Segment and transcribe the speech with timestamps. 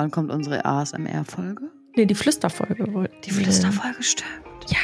[0.00, 1.70] Wann kommt unsere ASMR-Folge?
[1.94, 3.10] Nee, die Flüsterfolge wohl.
[3.22, 4.30] Die Flüsterfolge stimmt.
[4.68, 4.78] Ja.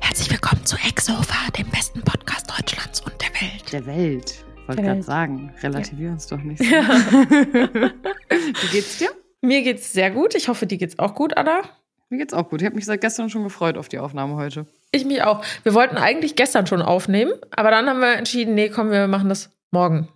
[0.00, 3.72] Herzlich willkommen zu Exofa, dem besten Podcast Deutschlands und der Welt.
[3.72, 4.44] Der Welt.
[4.56, 6.58] Ich wollte gerade sagen, relativier uns doch nicht.
[6.58, 6.64] So.
[6.64, 6.82] Ja.
[8.28, 9.10] Wie geht's dir?
[9.40, 10.34] Mir geht's sehr gut.
[10.34, 11.62] Ich hoffe, dir geht's auch gut, Anna.
[12.08, 12.60] Mir geht's auch gut.
[12.60, 14.66] Ich habe mich seit gestern schon gefreut auf die Aufnahme heute.
[14.90, 15.44] Ich mich auch.
[15.62, 19.28] Wir wollten eigentlich gestern schon aufnehmen, aber dann haben wir entschieden, nee, komm, wir machen
[19.28, 20.08] das morgen.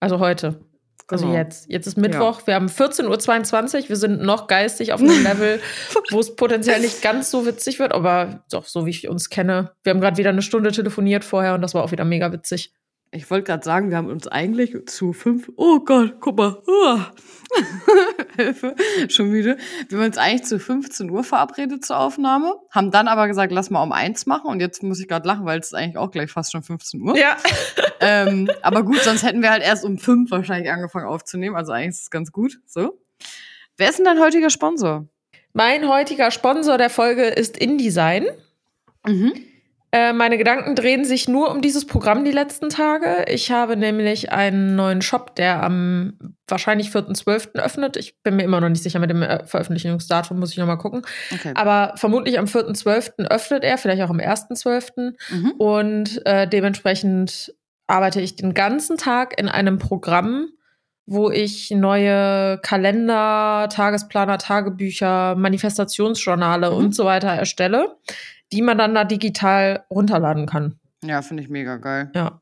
[0.00, 0.60] Also heute.
[1.12, 1.36] Also Genau.
[1.38, 1.70] jetzt.
[1.70, 5.60] Jetzt ist Mittwoch, wir haben 14.22 Uhr, wir sind noch geistig auf einem Level,
[6.10, 9.72] wo es potenziell nicht ganz so witzig wird, aber doch, so wie ich uns kenne.
[9.82, 12.72] Wir haben gerade wieder eine Stunde telefoniert vorher und das war auch wieder mega witzig.
[13.12, 15.50] Ich wollte gerade sagen, wir haben uns eigentlich zu fünf.
[15.56, 16.62] Oh Gott, guck mal.
[16.64, 17.12] Uah.
[18.36, 18.76] Hilfe,
[19.08, 19.56] schon müde.
[19.88, 23.68] Wir haben uns eigentlich zu 15 Uhr verabredet zur Aufnahme, haben dann aber gesagt, lass
[23.68, 24.46] mal um eins machen.
[24.46, 27.02] Und jetzt muss ich gerade lachen, weil es ist eigentlich auch gleich fast schon 15
[27.02, 27.18] Uhr.
[27.18, 27.36] Ja.
[28.00, 31.56] ähm, aber gut, sonst hätten wir halt erst um fünf wahrscheinlich angefangen aufzunehmen.
[31.56, 32.60] Also eigentlich ist es ganz gut.
[32.66, 33.00] So.
[33.76, 35.08] Wer ist denn dein heutiger Sponsor?
[35.52, 38.26] Mein heutiger Sponsor der Folge ist InDesign.
[39.04, 39.32] Mhm.
[39.92, 43.24] Äh, meine Gedanken drehen sich nur um dieses Programm die letzten Tage.
[43.28, 46.12] Ich habe nämlich einen neuen Shop, der am
[46.46, 47.58] wahrscheinlich 4.12.
[47.58, 47.96] öffnet.
[47.96, 50.76] Ich bin mir immer noch nicht sicher mit dem äh, Veröffentlichungsdatum, muss ich noch mal
[50.76, 51.02] gucken.
[51.32, 51.52] Okay.
[51.56, 53.26] Aber vermutlich am 4.12.
[53.28, 55.14] öffnet er, vielleicht auch am 1.12.
[55.30, 55.50] Mhm.
[55.58, 57.52] Und äh, dementsprechend
[57.88, 60.50] arbeite ich den ganzen Tag in einem Programm,
[61.06, 66.76] wo ich neue Kalender, Tagesplaner, Tagebücher, Manifestationsjournale Mhm.
[66.76, 67.96] und so weiter erstelle,
[68.52, 70.78] die man dann da digital runterladen kann.
[71.04, 72.10] Ja, finde ich mega geil.
[72.14, 72.40] Ja.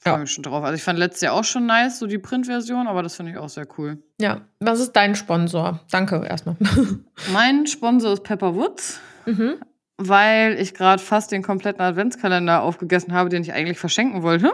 [0.00, 0.18] Freue Ja.
[0.18, 0.62] mich schon drauf.
[0.64, 3.38] Also ich fand letztes Jahr auch schon nice, so die Printversion, aber das finde ich
[3.38, 4.02] auch sehr cool.
[4.20, 4.42] Ja.
[4.60, 5.80] Was ist dein Sponsor?
[5.90, 6.56] Danke erstmal.
[7.32, 9.54] Mein Sponsor ist Pepper Woods, mhm.
[9.96, 14.52] weil ich gerade fast den kompletten Adventskalender aufgegessen habe, den ich eigentlich verschenken wollte.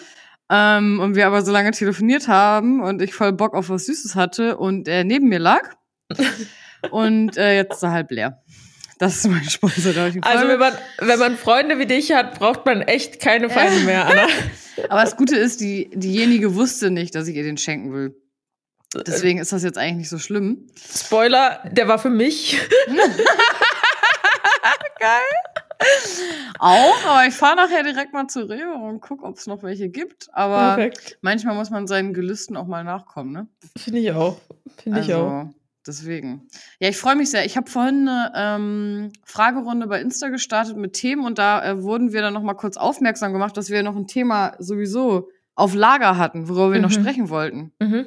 [0.50, 4.16] ähm, und wir aber so lange telefoniert haben und ich voll Bock auf was Süßes
[4.16, 5.76] hatte und er neben mir lag.
[6.90, 8.42] und äh, jetzt ist er halb leer.
[8.98, 9.94] Das ist mein Sponsor.
[9.94, 13.80] heutigen Also wenn man, wenn man Freunde wie dich hat, braucht man echt keine Feinde
[13.84, 14.26] mehr, Anna.
[14.88, 18.16] aber das Gute ist, die, diejenige wusste nicht, dass ich ihr den schenken will.
[19.06, 20.66] Deswegen ist das jetzt eigentlich nicht so schlimm.
[20.76, 22.58] Spoiler, der war für mich.
[26.58, 29.88] Auch, aber ich fahre nachher direkt mal zu Rewe und guck, ob es noch welche
[29.88, 30.28] gibt.
[30.32, 31.18] Aber Perfekt.
[31.20, 33.46] manchmal muss man seinen Gelüsten auch mal nachkommen, ne?
[33.76, 34.40] Finde ich auch.
[34.82, 35.50] Finde ich auch.
[35.88, 36.46] Deswegen.
[36.78, 37.44] Ja, ich freue mich sehr.
[37.46, 42.12] Ich habe vorhin eine ähm, Fragerunde bei Insta gestartet mit Themen und da äh, wurden
[42.12, 46.16] wir dann noch mal kurz aufmerksam gemacht, dass wir noch ein Thema sowieso auf Lager
[46.18, 46.94] hatten, worüber wir noch Mhm.
[47.02, 47.72] sprechen wollten.
[47.80, 48.06] Mhm.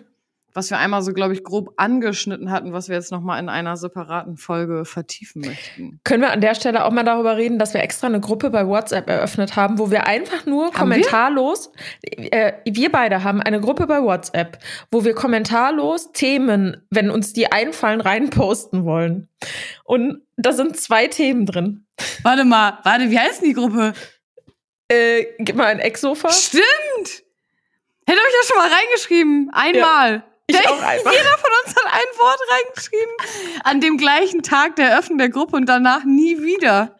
[0.53, 3.49] Was wir einmal so, glaube ich, grob angeschnitten hatten, was wir jetzt noch mal in
[3.49, 5.99] einer separaten Folge vertiefen möchten.
[6.03, 8.67] Können wir an der Stelle auch mal darüber reden, dass wir extra eine Gruppe bei
[8.67, 10.79] WhatsApp eröffnet haben, wo wir einfach nur Haben wir?
[10.79, 14.59] kommentarlos, äh, wir beide haben eine Gruppe bei WhatsApp,
[14.91, 19.29] wo wir kommentarlos Themen, wenn uns die einfallen, reinposten wollen.
[19.83, 21.85] Und da sind zwei Themen drin.
[22.23, 23.93] Warte mal, warte, wie heißt denn die Gruppe?
[24.87, 26.29] Äh, gib mal ein Ecksofa.
[26.31, 27.23] Stimmt!
[28.05, 29.49] Hätte euch das schon mal reingeschrieben.
[29.53, 30.23] Einmal.
[30.59, 31.11] Ich auch einfach.
[31.11, 33.61] Jeder von uns hat ein Wort reingeschrieben.
[33.63, 36.97] An dem gleichen Tag der Eröffnung der Gruppe und danach nie wieder.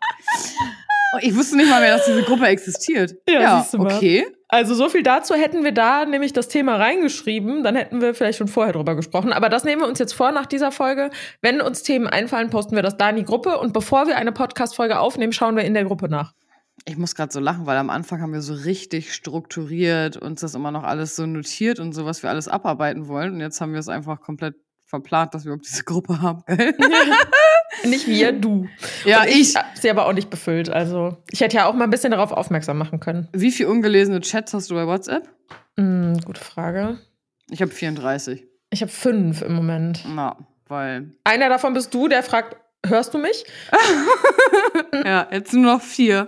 [1.14, 3.16] Und ich wusste nicht mal mehr, dass diese Gruppe existiert.
[3.28, 3.96] Ja, mal.
[3.96, 4.26] okay.
[4.48, 8.38] Also so viel dazu hätten wir da nämlich das Thema reingeschrieben, dann hätten wir vielleicht
[8.38, 9.32] schon vorher drüber gesprochen.
[9.32, 11.10] Aber das nehmen wir uns jetzt vor nach dieser Folge.
[11.42, 14.34] Wenn uns Themen einfallen, posten wir das da in die Gruppe und bevor wir eine
[14.34, 16.34] Podcast-Folge aufnehmen, schauen wir in der Gruppe nach.
[16.86, 20.56] Ich muss gerade so lachen, weil am Anfang haben wir so richtig strukturiert uns das
[20.56, 23.34] immer noch alles so notiert und so, was wir alles abarbeiten wollen.
[23.34, 24.56] Und jetzt haben wir es einfach komplett
[24.88, 26.44] verplant, dass wir überhaupt diese Gruppe haben.
[27.86, 28.68] Nicht wir, du.
[29.06, 29.40] Ja, und ich.
[29.40, 30.70] ich habe sie aber auch nicht befüllt.
[30.70, 33.28] Also ich hätte ja auch mal ein bisschen darauf aufmerksam machen können.
[33.32, 35.28] Wie viel ungelesene Chats hast du bei WhatsApp?
[35.78, 37.00] Hm, gute Frage.
[37.50, 38.46] Ich habe 34.
[38.70, 40.06] Ich habe fünf im Moment.
[40.08, 40.38] Na,
[40.68, 41.14] weil.
[41.24, 43.44] Einer davon bist du, der fragt, hörst du mich?
[45.06, 46.28] Ja, jetzt nur noch vier.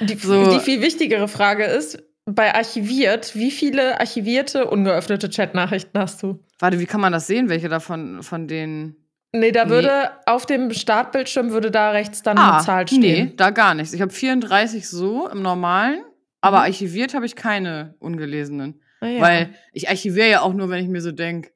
[0.00, 0.50] Die, So.
[0.50, 6.40] die viel wichtigere Frage ist, bei archiviert, wie viele archivierte, ungeöffnete Chatnachrichten hast du?
[6.58, 7.48] Warte, wie kann man das sehen?
[7.48, 8.96] Welche davon von den.
[9.32, 9.70] Nee, da Nee.
[9.70, 12.98] würde auf dem Startbildschirm würde da rechts dann eine Zahl stehen.
[13.02, 13.92] Ah, nee, da gar nichts.
[13.92, 16.00] Ich habe 34 so im normalen,
[16.40, 16.62] aber Mhm.
[16.64, 18.80] archiviert habe ich keine ungelesenen.
[19.00, 19.20] Ah, ja.
[19.20, 21.52] Weil ich archiviere ja auch nur, wenn ich mir so denk,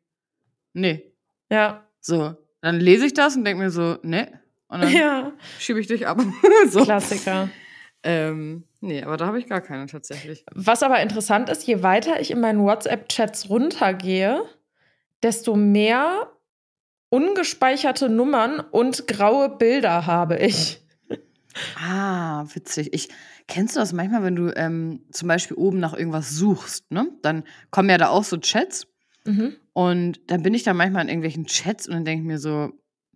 [0.72, 1.12] nee.
[1.50, 1.84] ja.
[2.00, 4.26] So, dann lese ich das und denk mir so, nee.
[4.68, 6.20] Und dann ja, schiebe ich dich ab.
[6.70, 6.84] so.
[6.84, 7.48] Klassiker.
[8.02, 10.44] Ähm, nee, aber da habe ich gar keine tatsächlich.
[10.52, 14.42] Was aber interessant ist, je weiter ich in meinen WhatsApp-Chats runtergehe,
[15.22, 16.30] desto mehr
[17.10, 20.80] ungespeicherte Nummern und graue Bilder habe ich.
[21.76, 22.94] Ah, witzig.
[22.94, 23.08] Ich
[23.48, 27.08] kennst du das manchmal, wenn du ähm, zum Beispiel oben nach irgendwas suchst, ne?
[27.22, 27.42] Dann
[27.72, 28.86] kommen ja da auch so Chats
[29.24, 29.56] Mhm.
[29.80, 32.70] Und dann bin ich da manchmal in irgendwelchen Chats und dann denke ich mir so,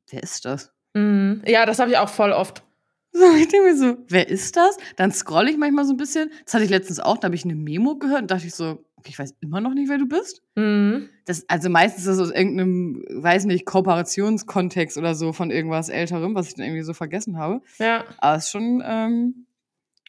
[0.09, 0.73] wer ist das?
[0.95, 1.43] Mhm.
[1.47, 2.63] Ja, das habe ich auch voll oft.
[3.17, 4.77] So, ich denke mir so, wer ist das?
[4.97, 6.33] Dann scrolle ich manchmal so ein bisschen.
[6.45, 8.85] Das hatte ich letztens auch, da habe ich eine Memo gehört und dachte ich so,
[8.97, 10.43] okay, ich weiß immer noch nicht, wer du bist.
[10.57, 11.11] Mhm.
[11.25, 16.35] Das, also meistens ist das aus irgendeinem, weiß nicht, Kooperationskontext oder so von irgendwas Älterem,
[16.35, 17.61] was ich dann irgendwie so vergessen habe.
[17.79, 18.05] Ja.
[18.19, 19.47] Aber es ist schon ähm,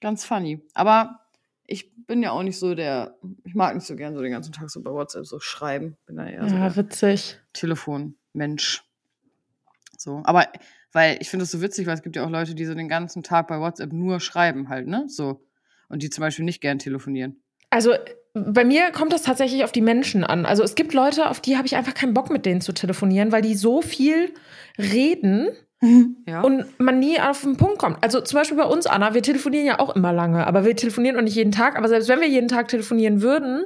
[0.01, 0.61] ganz funny.
[0.73, 1.24] Aber
[1.67, 4.51] ich bin ja auch nicht so der, ich mag nicht so gern so den ganzen
[4.51, 5.97] Tag so bei WhatsApp so schreiben.
[6.05, 7.39] Bin da eher so Ja, witzig.
[7.53, 8.83] Telefonmensch.
[9.97, 10.47] So, aber
[10.91, 12.87] weil ich finde es so witzig, weil es gibt ja auch Leute, die so den
[12.87, 15.05] ganzen Tag bei WhatsApp nur schreiben halt, ne?
[15.07, 15.45] So.
[15.89, 17.41] Und die zum Beispiel nicht gern telefonieren.
[17.69, 17.93] Also
[18.33, 20.45] bei mir kommt das tatsächlich auf die Menschen an.
[20.45, 23.31] Also es gibt Leute, auf die habe ich einfach keinen Bock mit denen zu telefonieren,
[23.31, 24.33] weil die so viel
[24.77, 25.49] reden
[26.25, 26.41] Ja.
[26.41, 28.03] und man nie auf den Punkt kommt.
[28.03, 31.17] Also zum Beispiel bei uns, Anna, wir telefonieren ja auch immer lange, aber wir telefonieren
[31.17, 31.77] auch nicht jeden Tag.
[31.77, 33.65] Aber selbst wenn wir jeden Tag telefonieren würden,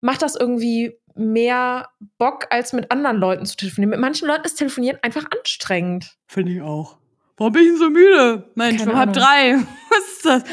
[0.00, 3.90] macht das irgendwie mehr Bock, als mit anderen Leuten zu telefonieren.
[3.90, 6.16] Mit manchen Leuten ist Telefonieren einfach anstrengend.
[6.26, 6.98] Finde ich auch.
[7.36, 8.50] Warum bin ich denn so müde?
[8.54, 9.54] Mensch, um halb drei.
[9.90, 10.44] Was ist das?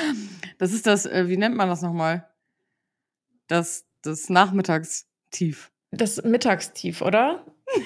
[0.57, 2.27] Das ist das, äh, wie nennt man das nochmal?
[3.47, 5.71] Das, das Nachmittagstief.
[5.91, 7.45] Das Mittagstief, oder?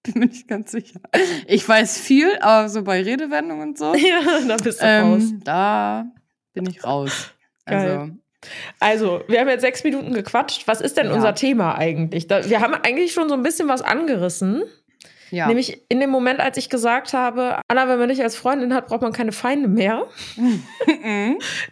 [0.12, 1.00] Bin mir nicht ganz sicher.
[1.46, 5.22] Ich weiß viel, aber so bei Redewendungen und so, Ja, da bist du raus.
[5.24, 6.06] ähm, da
[6.54, 7.32] bin ich raus.
[7.66, 7.88] Geil.
[8.80, 10.66] Also, Also, wir haben jetzt sechs Minuten gequatscht.
[10.66, 11.12] Was ist denn Ja.
[11.14, 12.26] unser Thema eigentlich?
[12.26, 14.62] Da, wir haben eigentlich schon so ein bisschen was angerissen.
[15.30, 15.46] Ja.
[15.46, 18.86] Nämlich in dem Moment, als ich gesagt habe, Anna, wenn man dich als Freundin hat,
[18.86, 20.06] braucht man keine Feinde mehr.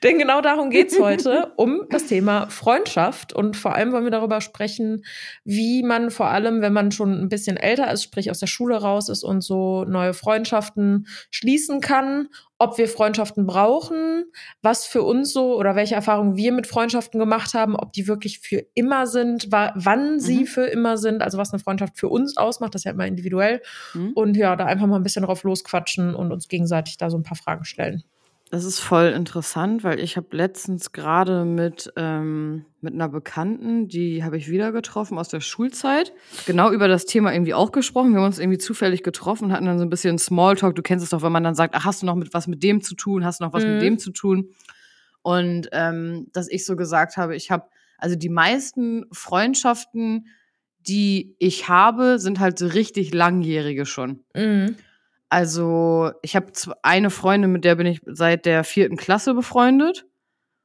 [0.02, 3.32] Denn genau darum geht's heute, um das Thema Freundschaft.
[3.32, 5.04] Und vor allem wollen wir darüber sprechen,
[5.44, 8.76] wie man vor allem, wenn man schon ein bisschen älter ist, sprich aus der Schule
[8.76, 12.28] raus ist und so neue Freundschaften schließen kann,
[12.58, 14.24] ob wir Freundschaften brauchen,
[14.62, 18.40] was für uns so oder welche Erfahrungen wir mit Freundschaften gemacht haben, ob die wirklich
[18.40, 20.46] für immer sind, wa wann sie Mhm.
[20.46, 23.62] für immer sind, also was eine Freundschaft für uns ausmacht, das ist ja immer individuell.
[23.94, 24.12] Mhm.
[24.14, 27.22] Und ja, da einfach mal ein bisschen drauf losquatschen und uns gegenseitig da so ein
[27.22, 28.02] paar Fragen stellen.
[28.50, 34.24] Das ist voll interessant, weil ich habe letztens gerade mit, ähm, mit einer Bekannten, die
[34.24, 36.14] habe ich wieder getroffen aus der Schulzeit,
[36.46, 38.12] genau über das Thema irgendwie auch gesprochen.
[38.12, 40.74] Wir haben uns irgendwie zufällig getroffen hatten dann so ein bisschen Smalltalk.
[40.76, 42.62] Du kennst es doch, wenn man dann sagt, ach, hast du noch mit was mit
[42.62, 43.72] dem zu tun, hast du noch was Mhm.
[43.72, 44.48] mit dem zu tun?
[45.20, 47.64] Und ähm, dass ich so gesagt habe, ich habe,
[47.98, 50.28] also die meisten Freundschaften,
[50.80, 54.20] die ich habe, sind halt so richtig langjährige schon.
[54.34, 54.76] Mhm.
[55.28, 56.52] Also, ich habe
[56.82, 60.06] eine Freundin, mit der bin ich seit der vierten Klasse befreundet.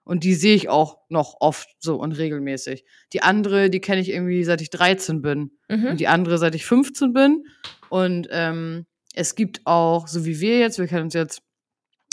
[0.06, 2.84] Und die sehe ich auch noch oft so und regelmäßig.
[3.14, 5.52] Die andere, die kenne ich irgendwie seit ich 13 bin.
[5.70, 5.86] Mhm.
[5.88, 7.46] Und die andere, seit ich 15 bin.
[7.90, 11.42] Und ähm, es gibt auch, so wie wir jetzt, wir kennen uns jetzt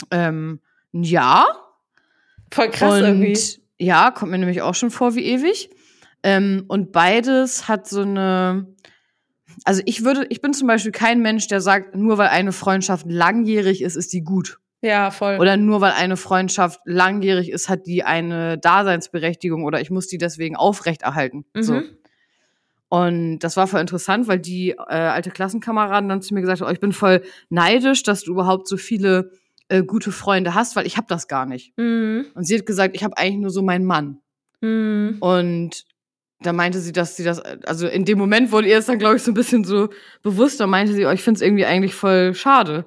[0.09, 0.61] ähm,
[0.93, 1.45] ein Jahr.
[2.51, 3.61] Voll krass und irgendwie.
[3.77, 5.69] ja, kommt mir nämlich auch schon vor wie ewig.
[6.23, 8.67] Ähm, und beides hat so eine.
[9.63, 13.05] Also ich würde, ich bin zum Beispiel kein Mensch, der sagt, nur weil eine Freundschaft
[13.09, 14.59] langjährig ist, ist die gut.
[14.81, 15.37] Ja, voll.
[15.39, 20.17] Oder nur weil eine Freundschaft langjährig ist, hat die eine Daseinsberechtigung oder ich muss die
[20.17, 21.45] deswegen aufrechterhalten.
[21.53, 21.63] Mhm.
[21.63, 21.81] So.
[22.89, 26.67] Und das war voll interessant, weil die äh, alte Klassenkameraden dann zu mir gesagt hat,
[26.67, 29.31] oh, ich bin voll neidisch, dass du überhaupt so viele
[29.69, 31.77] äh, gute Freunde hast, weil ich habe das gar nicht.
[31.77, 32.25] Mhm.
[32.33, 34.17] Und sie hat gesagt, ich habe eigentlich nur so meinen Mann.
[34.59, 35.17] Mhm.
[35.21, 35.85] Und
[36.41, 39.17] da meinte sie, dass sie das, also in dem Moment wurde ihr es dann, glaube
[39.17, 39.89] ich, so ein bisschen so
[40.23, 40.59] bewusst.
[40.59, 42.85] Da meinte sie, oh, ich finde es irgendwie eigentlich voll schade.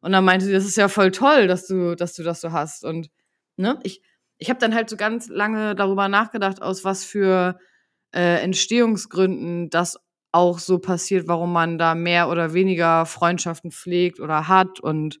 [0.00, 2.52] Und dann meinte sie, das ist ja voll toll, dass du, dass du das so
[2.52, 2.84] hast.
[2.84, 3.10] Und
[3.56, 4.02] ne, ich,
[4.38, 7.58] ich habe dann halt so ganz lange darüber nachgedacht, aus was für
[8.12, 9.98] äh, Entstehungsgründen das
[10.32, 15.20] auch so passiert, warum man da mehr oder weniger Freundschaften pflegt oder hat und,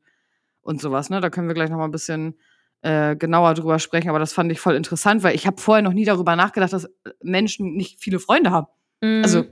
[0.62, 1.10] und sowas.
[1.10, 1.20] Ne?
[1.20, 2.38] Da können wir gleich noch mal ein bisschen
[2.82, 5.92] äh, genauer drüber sprechen, aber das fand ich voll interessant, weil ich habe vorher noch
[5.92, 6.88] nie darüber nachgedacht, dass
[7.22, 8.66] Menschen nicht viele Freunde haben.
[9.00, 9.22] Mhm.
[9.22, 9.44] Also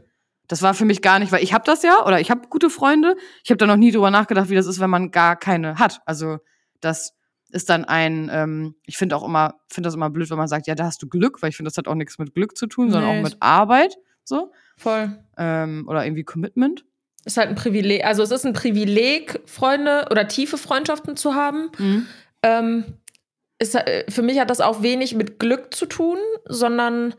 [0.48, 2.70] das war für mich gar nicht, weil ich habe das ja oder ich habe gute
[2.70, 3.16] Freunde.
[3.44, 6.00] Ich habe da noch nie drüber nachgedacht, wie das ist, wenn man gar keine hat.
[6.06, 6.38] Also
[6.80, 7.14] das
[7.52, 10.66] ist dann ein, ähm, ich finde auch immer, finde das immer blöd, wenn man sagt,
[10.66, 12.66] ja, da hast du Glück, weil ich finde, das hat auch nichts mit Glück zu
[12.66, 13.18] tun, sondern Nee.
[13.18, 15.18] auch mit Arbeit, so voll.
[15.36, 16.84] ähm, oder irgendwie Commitment.
[17.24, 18.04] Ist halt ein Privileg.
[18.04, 21.70] Also es ist ein Privileg, Freunde oder tiefe Freundschaften zu haben.
[22.42, 22.84] Ähm,
[23.60, 27.14] ist, äh, für mich hat das auch wenig mit Glück zu tun, sondern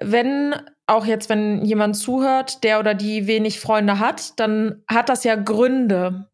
[0.00, 0.54] wenn,
[0.86, 5.34] auch jetzt, wenn jemand zuhört, der oder die wenig Freunde hat, dann hat das ja
[5.34, 6.28] Gründe.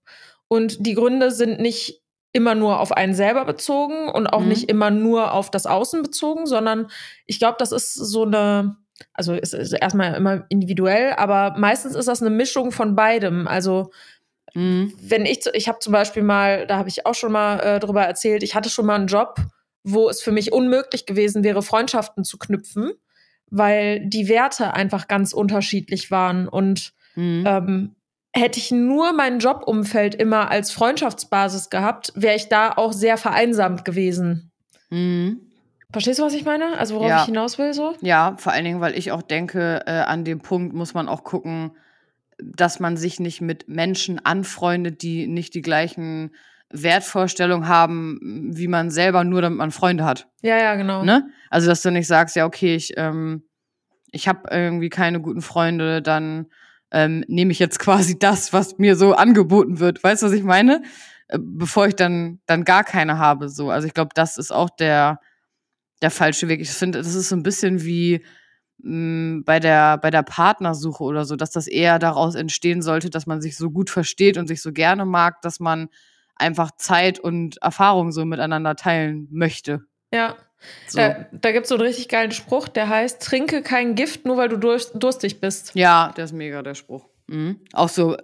[0.48, 4.48] Und die Gründe sind nicht immer nur auf einen selber bezogen und auch Mhm.
[4.48, 6.88] nicht immer nur auf das Außen bezogen, sondern
[7.24, 8.76] ich glaube, das ist so eine,
[9.14, 13.48] also es ist erstmal immer individuell, aber meistens ist das eine Mischung von beidem.
[13.48, 13.90] Also
[14.56, 14.94] Mhm.
[15.02, 18.04] wenn ich, ich habe zum Beispiel mal, da habe ich auch schon mal äh, drüber
[18.04, 19.36] erzählt, ich hatte schon mal einen Job,
[19.84, 22.92] wo es für mich unmöglich gewesen wäre, Freundschaften zu knüpfen,
[23.50, 26.48] weil die Werte einfach ganz unterschiedlich waren.
[26.48, 27.44] Und mhm.
[27.46, 27.96] ähm,
[28.32, 33.84] hätte ich nur mein Jobumfeld immer als Freundschaftsbasis gehabt, wäre ich da auch sehr vereinsamt
[33.84, 34.52] gewesen.
[34.88, 35.42] Mhm.
[35.92, 36.78] Verstehst du, was ich meine?
[36.78, 37.20] Also worauf ja.
[37.20, 37.94] ich hinaus will so?
[38.00, 41.24] Ja, vor allen Dingen, weil ich auch denke, äh, an dem Punkt muss man auch
[41.24, 41.72] gucken,
[42.38, 46.34] dass man sich nicht mit Menschen anfreundet, die nicht die gleichen
[46.70, 48.18] Wertvorstellungen haben,
[48.52, 50.28] wie man selber, nur damit man Freunde hat.
[50.42, 51.04] Ja, ja, genau.
[51.04, 51.28] Ne?
[51.50, 53.44] Also, dass du nicht sagst, ja, okay, ich, ähm,
[54.10, 56.46] ich habe irgendwie keine guten Freunde, dann
[56.90, 60.02] ähm, nehme ich jetzt quasi das, was mir so angeboten wird.
[60.02, 60.82] Weißt du, was ich meine?
[61.28, 63.48] Äh, bevor ich dann, dann gar keine habe.
[63.48, 63.70] So.
[63.70, 65.20] Also ich glaube, das ist auch der,
[66.02, 66.60] der falsche Weg.
[66.60, 68.24] Ich finde, das ist so ein bisschen wie
[68.78, 73.26] mh, bei, der, bei der Partnersuche oder so, dass das eher daraus entstehen sollte, dass
[73.26, 75.88] man sich so gut versteht und sich so gerne mag, dass man
[76.36, 79.82] einfach Zeit und Erfahrung so miteinander teilen möchte.
[80.12, 80.36] Ja.
[80.88, 80.98] So.
[80.98, 84.36] Da, da gibt es so einen richtig geilen Spruch, der heißt, trinke kein Gift, nur
[84.36, 85.72] weil du durstig bist.
[85.74, 87.06] Ja, der ist mega, der Spruch.
[87.26, 87.60] Mhm.
[87.72, 88.16] Auch so,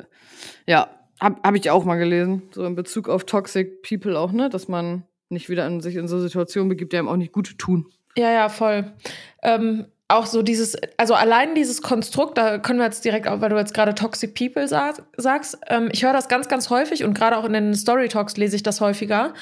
[0.66, 0.88] ja,
[1.21, 4.66] habe hab ich auch mal gelesen, so in Bezug auf Toxic People auch, ne, dass
[4.66, 7.87] man nicht wieder in sich in so Situationen begibt, die einem auch nicht gut tun.
[8.16, 8.92] Ja, ja, voll.
[9.42, 13.49] Ähm, auch so dieses, also allein dieses Konstrukt, da können wir jetzt direkt, auch, weil
[13.49, 17.14] du jetzt gerade Toxic People sag, sagst, ähm, ich höre das ganz, ganz häufig und
[17.14, 19.32] gerade auch in den Story Talks lese ich das häufiger,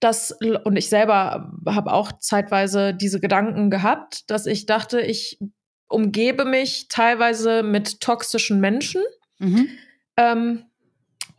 [0.00, 5.38] dass, und ich selber habe auch zeitweise diese Gedanken gehabt, dass ich dachte, ich
[5.88, 9.02] umgebe mich teilweise mit toxischen Menschen.
[9.38, 9.68] Mhm.
[10.16, 10.64] Ähm,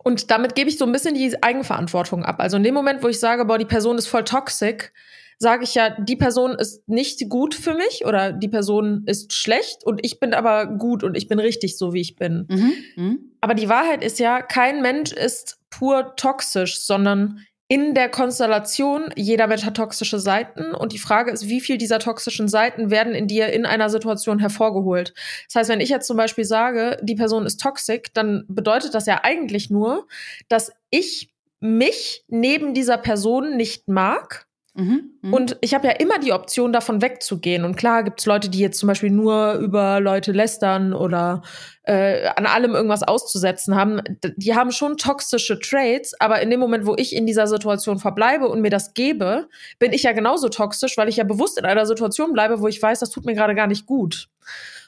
[0.01, 2.39] und damit gebe ich so ein bisschen die Eigenverantwortung ab.
[2.39, 4.91] Also in dem Moment, wo ich sage, boah, die Person ist voll toxisch,
[5.39, 9.86] sage ich ja, die Person ist nicht gut für mich oder die Person ist schlecht
[9.86, 12.46] und ich bin aber gut und ich bin richtig so, wie ich bin.
[12.50, 12.74] Mhm.
[12.96, 13.31] Mhm.
[13.39, 19.48] Aber die Wahrheit ist ja, kein Mensch ist pur toxisch, sondern in der Konstellation, jeder
[19.48, 23.27] Mensch hat toxische Seiten und die Frage ist, wie viel dieser toxischen Seiten werden in
[23.27, 25.13] dir in einer Situation hervorgeholt.
[25.48, 29.05] Das heißt, wenn ich jetzt zum Beispiel sage, die Person ist toxisch, dann bedeutet das
[29.05, 30.08] ja eigentlich nur,
[30.50, 31.29] dass ich
[31.60, 35.35] mich neben dieser Person nicht mag Mhm, mh.
[35.35, 37.65] Und ich habe ja immer die Option, davon wegzugehen.
[37.65, 41.41] Und klar gibt es Leute, die jetzt zum Beispiel nur über Leute lästern oder
[41.83, 44.01] äh, an allem irgendwas auszusetzen haben.
[44.38, 48.47] Die haben schon toxische Traits, aber in dem Moment, wo ich in dieser Situation verbleibe
[48.47, 49.47] und mir das gebe,
[49.79, 52.81] bin ich ja genauso toxisch, weil ich ja bewusst in einer Situation bleibe, wo ich
[52.81, 54.29] weiß, das tut mir gerade gar nicht gut.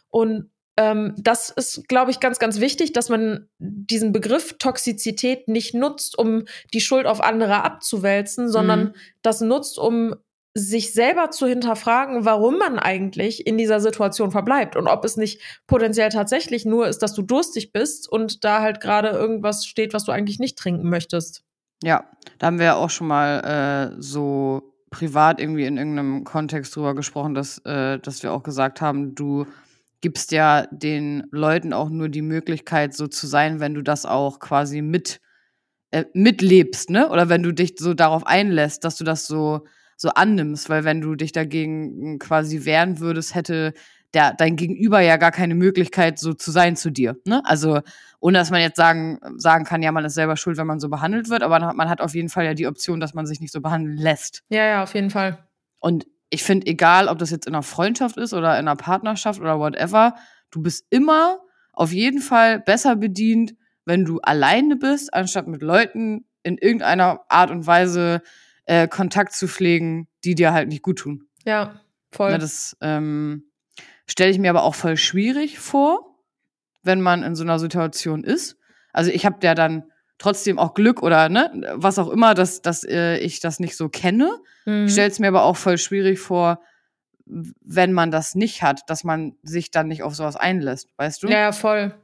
[0.09, 5.73] Und ähm, das ist, glaube ich, ganz, ganz wichtig, dass man diesen Begriff Toxizität nicht
[5.73, 8.93] nutzt, um die Schuld auf andere abzuwälzen, sondern mhm.
[9.21, 10.15] das nutzt, um
[10.53, 15.41] sich selber zu hinterfragen, warum man eigentlich in dieser Situation verbleibt und ob es nicht
[15.65, 20.03] potenziell tatsächlich nur ist, dass du durstig bist und da halt gerade irgendwas steht, was
[20.03, 21.43] du eigentlich nicht trinken möchtest.
[21.83, 22.05] Ja,
[22.37, 26.95] da haben wir ja auch schon mal äh, so privat irgendwie in irgendeinem Kontext drüber
[26.95, 29.47] gesprochen, dass, äh, dass wir auch gesagt haben, du
[30.01, 34.39] gibst ja den Leuten auch nur die Möglichkeit, so zu sein, wenn du das auch
[34.39, 35.21] quasi mit
[35.91, 37.09] äh, mitlebst, ne?
[37.09, 39.65] Oder wenn du dich so darauf einlässt, dass du das so
[40.01, 43.73] so annimmst, weil wenn du dich dagegen quasi wehren würdest, hätte
[44.13, 47.17] der, dein Gegenüber ja gar keine Möglichkeit, so zu sein zu dir.
[47.25, 47.41] Ne?
[47.45, 47.81] Also,
[48.19, 50.89] ohne dass man jetzt sagen, sagen kann, ja, man ist selber schuld, wenn man so
[50.89, 53.53] behandelt wird, aber man hat auf jeden Fall ja die Option, dass man sich nicht
[53.53, 54.43] so behandeln lässt.
[54.49, 55.37] Ja, ja, auf jeden Fall.
[55.79, 59.39] Und ich finde, egal, ob das jetzt in einer Freundschaft ist oder in einer Partnerschaft
[59.39, 60.15] oder whatever,
[60.49, 61.39] du bist immer
[61.73, 63.53] auf jeden Fall besser bedient,
[63.85, 68.21] wenn du alleine bist, anstatt mit Leuten in irgendeiner Art und Weise
[68.65, 71.27] äh, Kontakt zu pflegen, die dir halt nicht gut tun.
[71.45, 72.29] Ja, voll.
[72.29, 73.51] Na, ne, das ähm,
[74.07, 76.17] stelle ich mir aber auch voll schwierig vor,
[76.83, 78.57] wenn man in so einer Situation ist.
[78.93, 79.90] Also ich habe ja dann
[80.21, 83.89] trotzdem auch Glück oder ne, was auch immer, dass, dass äh, ich das nicht so
[83.89, 84.29] kenne.
[84.65, 84.85] Mhm.
[84.85, 86.61] Ich stelle es mir aber auch voll schwierig vor,
[87.25, 91.27] wenn man das nicht hat, dass man sich dann nicht auf sowas einlässt, weißt du?
[91.27, 91.95] Ja, voll.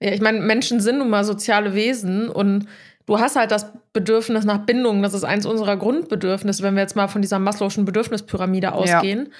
[0.00, 2.66] Ja, ich meine, Menschen sind nun mal soziale Wesen und
[3.06, 5.02] du hast halt das Bedürfnis nach Bindung.
[5.02, 9.30] Das ist eins unserer Grundbedürfnisse, wenn wir jetzt mal von dieser Maslow'schen Bedürfnispyramide ausgehen.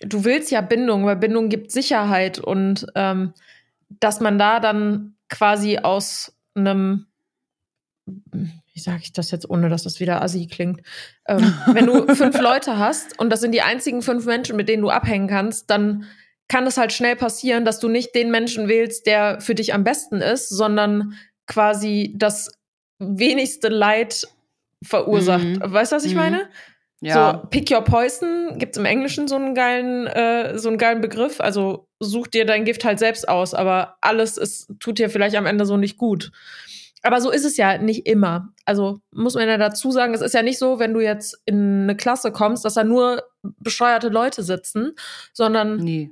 [0.00, 0.08] Ja.
[0.08, 3.34] Du willst ja Bindung, weil Bindung gibt Sicherheit und ähm,
[3.88, 7.06] dass man da dann quasi aus einem
[8.72, 10.82] wie sage ich das jetzt, ohne dass das wieder assi klingt?
[11.26, 14.82] Ähm, wenn du fünf Leute hast und das sind die einzigen fünf Menschen, mit denen
[14.82, 16.04] du abhängen kannst, dann
[16.48, 19.84] kann es halt schnell passieren, dass du nicht den Menschen wählst, der für dich am
[19.84, 21.14] besten ist, sondern
[21.46, 22.52] quasi das
[22.98, 24.26] wenigste Leid
[24.82, 25.44] verursacht.
[25.44, 25.62] Mhm.
[25.62, 26.18] Weißt du, was ich mhm.
[26.18, 26.48] meine?
[27.00, 27.40] Ja.
[27.42, 31.40] So, pick your poison, gibt's im Englischen so einen geilen, äh, so einen geilen Begriff.
[31.40, 35.46] Also such dir dein Gift halt selbst aus, aber alles ist, tut dir vielleicht am
[35.46, 36.30] Ende so nicht gut
[37.02, 38.52] aber so ist es ja nicht immer.
[38.64, 41.84] Also muss man ja dazu sagen, es ist ja nicht so, wenn du jetzt in
[41.84, 44.92] eine Klasse kommst, dass da nur bescheuerte Leute sitzen,
[45.32, 46.10] sondern nee.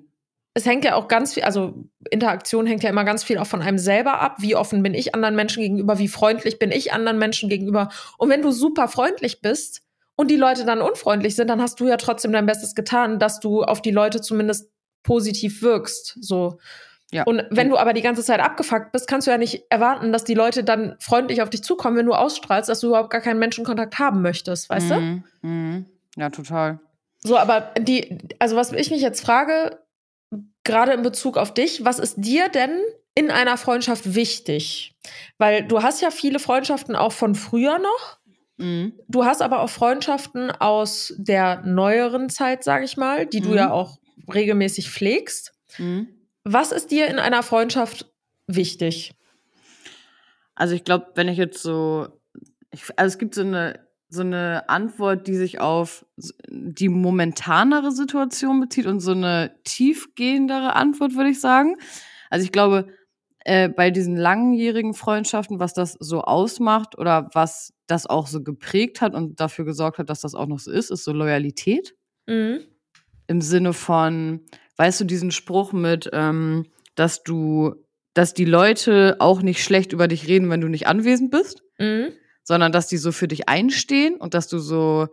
[0.54, 3.60] es hängt ja auch ganz viel, also Interaktion hängt ja immer ganz viel auch von
[3.60, 4.36] einem selber ab.
[4.38, 5.98] Wie offen bin ich anderen Menschen gegenüber?
[5.98, 7.90] Wie freundlich bin ich anderen Menschen gegenüber?
[8.16, 9.82] Und wenn du super freundlich bist
[10.16, 13.40] und die Leute dann unfreundlich sind, dann hast du ja trotzdem dein Bestes getan, dass
[13.40, 14.70] du auf die Leute zumindest
[15.02, 16.16] positiv wirkst.
[16.20, 16.58] So.
[17.10, 17.24] Ja.
[17.24, 20.24] Und wenn du aber die ganze Zeit abgefuckt bist, kannst du ja nicht erwarten, dass
[20.24, 23.38] die Leute dann freundlich auf dich zukommen, wenn du ausstrahlst, dass du überhaupt gar keinen
[23.38, 25.24] Menschenkontakt haben möchtest, weißt mhm.
[25.42, 25.48] du?
[25.48, 25.86] Mhm.
[26.16, 26.80] Ja, total.
[27.20, 29.78] So, aber die, also was ich mich jetzt frage,
[30.64, 32.78] gerade in Bezug auf dich, was ist dir denn
[33.14, 34.94] in einer Freundschaft wichtig?
[35.38, 38.18] Weil du hast ja viele Freundschaften auch von früher noch.
[38.58, 38.92] Mhm.
[39.08, 43.70] Du hast aber auch Freundschaften aus der neueren Zeit, sag ich mal, die du ja
[43.70, 43.98] auch
[44.32, 45.54] regelmäßig pflegst.
[45.78, 46.17] Mhm.
[46.50, 48.10] Was ist dir in einer Freundschaft
[48.46, 49.14] wichtig?
[50.54, 52.08] Also ich glaube, wenn ich jetzt so,
[52.70, 56.06] ich, also es gibt so eine so eine Antwort, die sich auf
[56.48, 61.76] die momentanere Situation bezieht und so eine tiefgehendere Antwort, würde ich sagen.
[62.30, 62.88] Also ich glaube,
[63.44, 69.00] äh, bei diesen langjährigen Freundschaften, was das so ausmacht oder was das auch so geprägt
[69.00, 71.94] hat und dafür gesorgt hat, dass das auch noch so ist, ist so Loyalität.
[72.26, 72.60] Mhm.
[73.26, 74.40] Im Sinne von,
[74.78, 77.74] weißt du, diesen Spruch mit, ähm, dass du,
[78.14, 82.12] dass die Leute auch nicht schlecht über dich reden, wenn du nicht anwesend bist, mhm.
[82.42, 85.08] sondern dass die so für dich einstehen und dass du so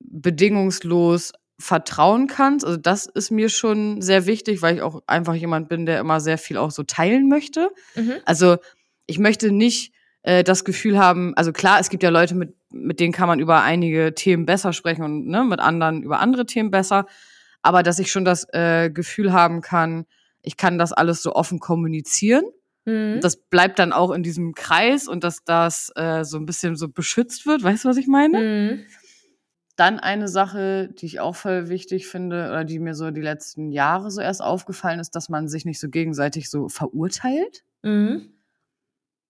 [0.00, 2.66] bedingungslos vertrauen kannst.
[2.66, 6.20] Also das ist mir schon sehr wichtig, weil ich auch einfach jemand bin, der immer
[6.20, 7.70] sehr viel auch so teilen möchte.
[7.94, 8.14] Mhm.
[8.26, 8.58] Also
[9.06, 13.00] ich möchte nicht äh, das Gefühl haben, also klar, es gibt ja Leute, mit, mit
[13.00, 16.70] denen kann man über einige Themen besser sprechen und ne, mit anderen über andere Themen
[16.70, 17.06] besser
[17.66, 20.06] aber dass ich schon das äh, Gefühl haben kann,
[20.40, 22.44] ich kann das alles so offen kommunizieren.
[22.84, 23.18] Mhm.
[23.20, 26.88] Das bleibt dann auch in diesem Kreis und dass das äh, so ein bisschen so
[26.88, 27.64] beschützt wird.
[27.64, 28.38] Weißt du, was ich meine?
[28.38, 28.84] Mhm.
[29.74, 33.72] Dann eine Sache, die ich auch voll wichtig finde oder die mir so die letzten
[33.72, 37.64] Jahre so erst aufgefallen ist, dass man sich nicht so gegenseitig so verurteilt.
[37.82, 38.30] Mhm.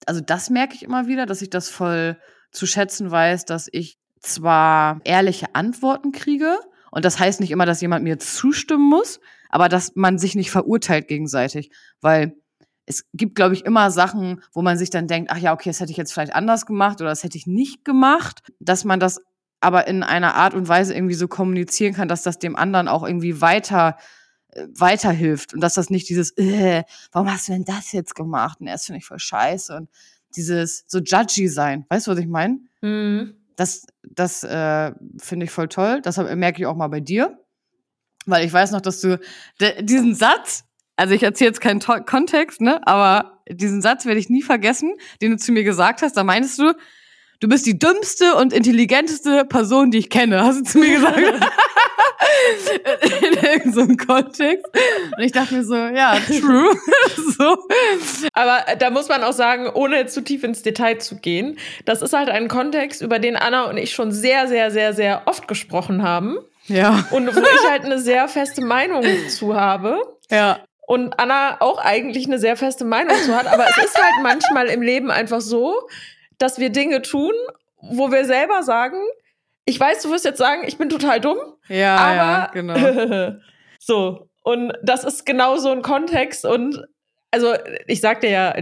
[0.05, 2.19] Also das merke ich immer wieder, dass ich das voll
[2.51, 6.59] zu schätzen weiß, dass ich zwar ehrliche Antworten kriege,
[6.91, 10.51] und das heißt nicht immer, dass jemand mir zustimmen muss, aber dass man sich nicht
[10.51, 11.71] verurteilt gegenseitig.
[12.01, 12.37] Weil
[12.87, 15.81] es gibt, glaube ich, immer Sachen, wo man sich dann denkt, ach ja, okay, das
[15.81, 19.21] hätte ich jetzt vielleicht anders gemacht oder das hätte ich nicht gemacht, dass man das
[19.61, 23.05] aber in einer Art und Weise irgendwie so kommunizieren kann, dass das dem anderen auch
[23.05, 23.97] irgendwie weiter
[24.51, 28.61] äh, weiterhilft und dass das nicht dieses, äh, warum hast du denn das jetzt gemacht?
[28.61, 29.89] Und das finde ich voll scheiße und
[30.37, 31.87] dieses so judgy sein.
[31.89, 32.61] Weißt du, was ich meine?
[32.83, 33.35] Mhm.
[33.57, 36.01] Das, das äh, finde ich voll toll.
[36.03, 37.39] Das merke ich auch mal bei dir.
[38.27, 39.21] Weil ich weiß noch, dass du
[39.81, 40.65] diesen Satz,
[40.97, 44.95] also ich erzähle jetzt keinen to Kontext, ne, aber diesen Satz werde ich nie vergessen,
[45.23, 46.17] den du zu mir gesagt hast.
[46.17, 46.73] Da meinst du,
[47.41, 51.19] du bist die dümmste und intelligenteste Person, die ich kenne, hast du zu mir gesagt.
[53.23, 54.67] in irgendeinem Kontext.
[55.17, 56.75] Und ich dachte mir so, ja, true.
[57.39, 57.57] so.
[58.33, 62.13] Aber da muss man auch sagen, ohne zu tief ins Detail zu gehen, das ist
[62.13, 66.03] halt ein Kontext, über den Anna und ich schon sehr, sehr, sehr, sehr oft gesprochen
[66.03, 66.39] haben.
[66.67, 67.07] Ja.
[67.11, 70.01] Und wo ich halt eine sehr feste Meinung zu habe.
[70.31, 70.61] Ja.
[70.87, 73.47] Und Anna auch eigentlich eine sehr feste Meinung zu hat.
[73.47, 75.89] Aber es ist halt manchmal im Leben einfach so,
[76.39, 77.33] dass wir Dinge tun,
[77.81, 78.99] wo wir selber sagen,
[79.65, 81.39] ich weiß, du wirst jetzt sagen, ich bin total dumm.
[81.69, 83.41] Ja, aber ja, genau.
[83.81, 84.29] so.
[84.43, 86.45] Und das ist genau so ein Kontext.
[86.47, 86.87] Und
[87.33, 87.55] also,
[87.89, 88.55] ich sagte ja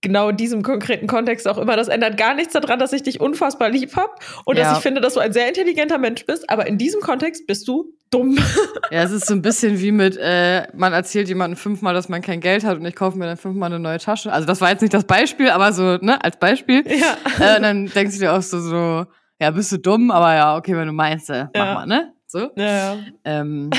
[0.00, 3.68] genau diesem konkreten Kontext auch immer, das ändert gar nichts daran, dass ich dich unfassbar
[3.68, 4.12] lieb habe
[4.44, 4.64] und ja.
[4.64, 6.48] dass ich finde, dass du ein sehr intelligenter Mensch bist.
[6.48, 8.38] Aber in diesem Kontext bist du dumm.
[8.90, 12.22] Ja, es ist so ein bisschen wie mit, äh, man erzählt jemandem fünfmal, dass man
[12.22, 14.32] kein Geld hat und ich kaufe mir dann fünfmal eine neue Tasche.
[14.32, 16.84] Also das war jetzt nicht das Beispiel, aber so, ne, als Beispiel.
[16.86, 17.18] Ja.
[17.38, 19.04] Äh, und dann denkst du dir auch so, so,
[19.38, 21.74] ja, bist du dumm, aber ja, okay, wenn du meinst, äh, mach ja.
[21.74, 22.14] mal, ne?
[22.30, 22.50] So.
[22.56, 22.98] Ja, ja.
[23.24, 23.70] Ähm,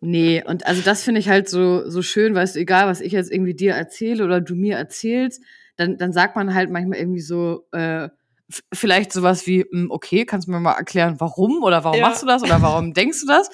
[0.00, 3.12] nee, und also das finde ich halt so, so schön, weißt du, egal, was ich
[3.12, 5.42] jetzt irgendwie dir erzähle oder du mir erzählst,
[5.76, 8.10] dann, dann sagt man halt manchmal irgendwie so, äh,
[8.72, 12.08] vielleicht sowas wie, hm, okay, kannst du mir mal erklären, warum oder warum ja.
[12.08, 13.50] machst du das oder warum denkst du das?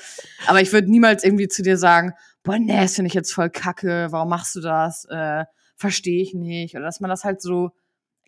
[0.46, 3.50] Aber ich würde niemals irgendwie zu dir sagen, boah, nee, das finde ich jetzt voll
[3.50, 5.04] kacke, warum machst du das?
[5.06, 5.44] Äh,
[5.76, 6.76] Verstehe ich nicht.
[6.76, 7.70] Oder dass man das halt so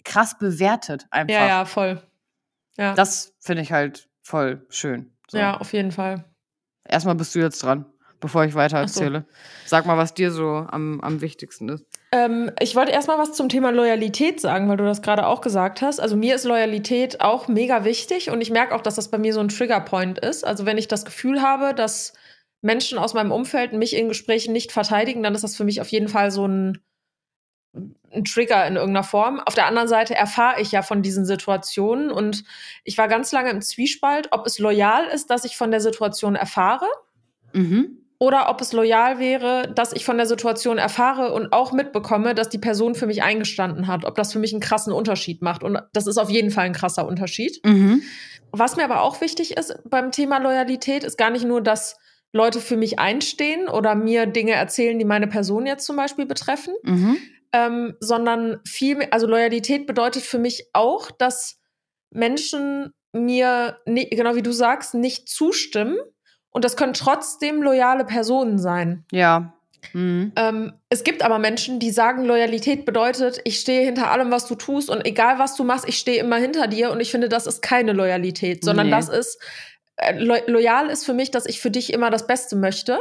[0.05, 1.35] krass bewertet einfach.
[1.35, 2.03] Ja, ja, voll.
[2.77, 2.95] Ja.
[2.95, 5.16] Das finde ich halt voll schön.
[5.31, 5.39] So.
[5.39, 6.25] Ja, auf jeden Fall.
[6.89, 7.87] Erstmal bist du jetzt dran,
[8.21, 9.27] bevor ich weiter erzähle.
[9.29, 9.37] So.
[9.67, 11.85] Sag mal, was dir so am, am wichtigsten ist.
[12.13, 15.83] Ähm, ich wollte erstmal was zum Thema Loyalität sagen, weil du das gerade auch gesagt
[15.83, 15.99] hast.
[16.01, 19.35] Also mir ist Loyalität auch mega wichtig und ich merke auch, dass das bei mir
[19.35, 20.45] so ein Triggerpoint ist.
[20.45, 22.13] Also wenn ich das Gefühl habe, dass
[22.63, 25.89] Menschen aus meinem Umfeld mich in Gesprächen nicht verteidigen, dann ist das für mich auf
[25.89, 26.79] jeden Fall so ein
[28.13, 29.41] ein Trigger in irgendeiner Form.
[29.41, 32.45] Auf der anderen Seite erfahre ich ja von diesen Situationen und
[32.85, 36.35] ich war ganz lange im Zwiespalt, ob es loyal ist, dass ich von der Situation
[36.35, 36.87] erfahre.
[37.53, 37.99] Mhm.
[38.19, 42.49] oder ob es loyal wäre, dass ich von der Situation erfahre und auch mitbekomme, dass
[42.49, 45.63] die Person für mich eingestanden hat, ob das für mich einen krassen Unterschied macht.
[45.63, 47.61] Und das ist auf jeden Fall ein krasser Unterschied.
[47.65, 48.03] Mhm.
[48.53, 51.97] Was mir aber auch wichtig ist beim Thema Loyalität, ist gar nicht nur, dass
[52.33, 56.75] Leute für mich einstehen oder mir Dinge erzählen, die meine Person jetzt zum Beispiel betreffen,
[56.85, 57.19] Mhm.
[57.57, 61.59] Ähm, sondern viel mehr, also Loyalität bedeutet für mich auch, dass
[62.11, 65.97] Menschen mir, ni- genau wie du sagst, nicht zustimmen.
[66.51, 69.05] Und das können trotzdem loyale Personen sein.
[69.13, 69.53] Ja.
[69.93, 70.33] Mhm.
[70.37, 74.55] Ähm, es gibt aber Menschen, die sagen, Loyalität bedeutet, ich stehe hinter allem, was du
[74.55, 76.91] tust und egal was du machst, ich stehe immer hinter dir.
[76.91, 78.93] Und ich finde, das ist keine Loyalität, sondern Nee.
[78.93, 79.39] das ist,
[79.97, 83.01] äh, lo loyal ist für mich, dass ich für dich immer das Beste möchte.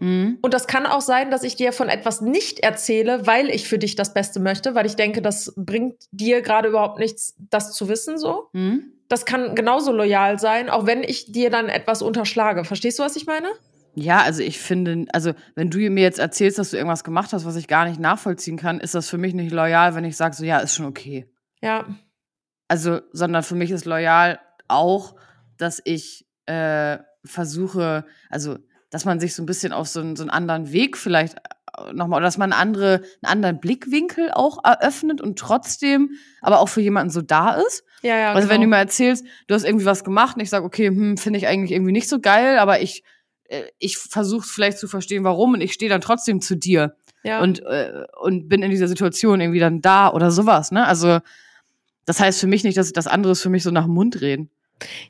[0.00, 0.38] Mhm.
[0.42, 3.78] Und das kann auch sein, dass ich dir von etwas nicht erzähle, weil ich für
[3.78, 7.88] dich das Beste möchte, weil ich denke, das bringt dir gerade überhaupt nichts, das zu
[7.88, 8.48] wissen so.
[8.52, 8.92] Mhm.
[9.08, 12.64] Das kann genauso loyal sein, auch wenn ich dir dann etwas unterschlage.
[12.64, 13.48] Verstehst du, was ich meine?
[13.94, 17.44] Ja, also ich finde, also wenn du mir jetzt erzählst, dass du irgendwas gemacht hast,
[17.44, 20.36] was ich gar nicht nachvollziehen kann, ist das für mich nicht loyal, wenn ich sage,
[20.36, 21.26] so ja, ist schon okay.
[21.60, 21.86] Ja.
[22.68, 25.16] Also, sondern für mich ist loyal auch,
[25.56, 28.58] dass ich äh, versuche, also
[28.90, 31.36] dass man sich so ein bisschen auf so einen, so einen anderen Weg vielleicht
[31.92, 36.80] nochmal, oder dass man andere, einen anderen Blickwinkel auch eröffnet und trotzdem aber auch für
[36.80, 37.84] jemanden so da ist.
[38.02, 38.32] Ja, ja.
[38.32, 38.76] Also wenn du genau.
[38.76, 41.72] mir erzählst, du hast irgendwie was gemacht und ich sage, okay, hm, finde ich eigentlich
[41.72, 43.02] irgendwie nicht so geil, aber ich,
[43.44, 47.40] äh, ich versuche vielleicht zu verstehen, warum und ich stehe dann trotzdem zu dir ja.
[47.40, 50.86] und, äh, und bin in dieser Situation irgendwie dann da oder sowas, ne?
[50.86, 51.18] Also
[52.04, 54.20] das heißt für mich nicht, dass das andere ist für mich so nach dem Mund
[54.20, 54.50] reden.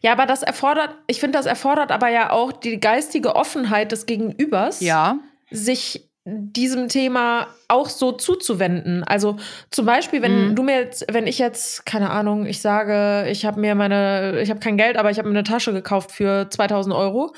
[0.00, 4.07] Ja, aber das erfordert, ich finde, das erfordert aber ja auch die geistige Offenheit des
[4.07, 5.18] Gegenübers, Ja.
[5.50, 9.02] sich diesem Thema auch so zuzuwenden.
[9.04, 9.37] Also
[9.70, 10.57] zum Beispiel, wenn Mhm.
[10.57, 14.50] du mir jetzt, wenn ich jetzt, keine Ahnung, ich sage, ich habe mir meine, ich
[14.50, 17.35] habe kein Geld, aber ich habe mir eine Tasche gekauft für 2000 Euro,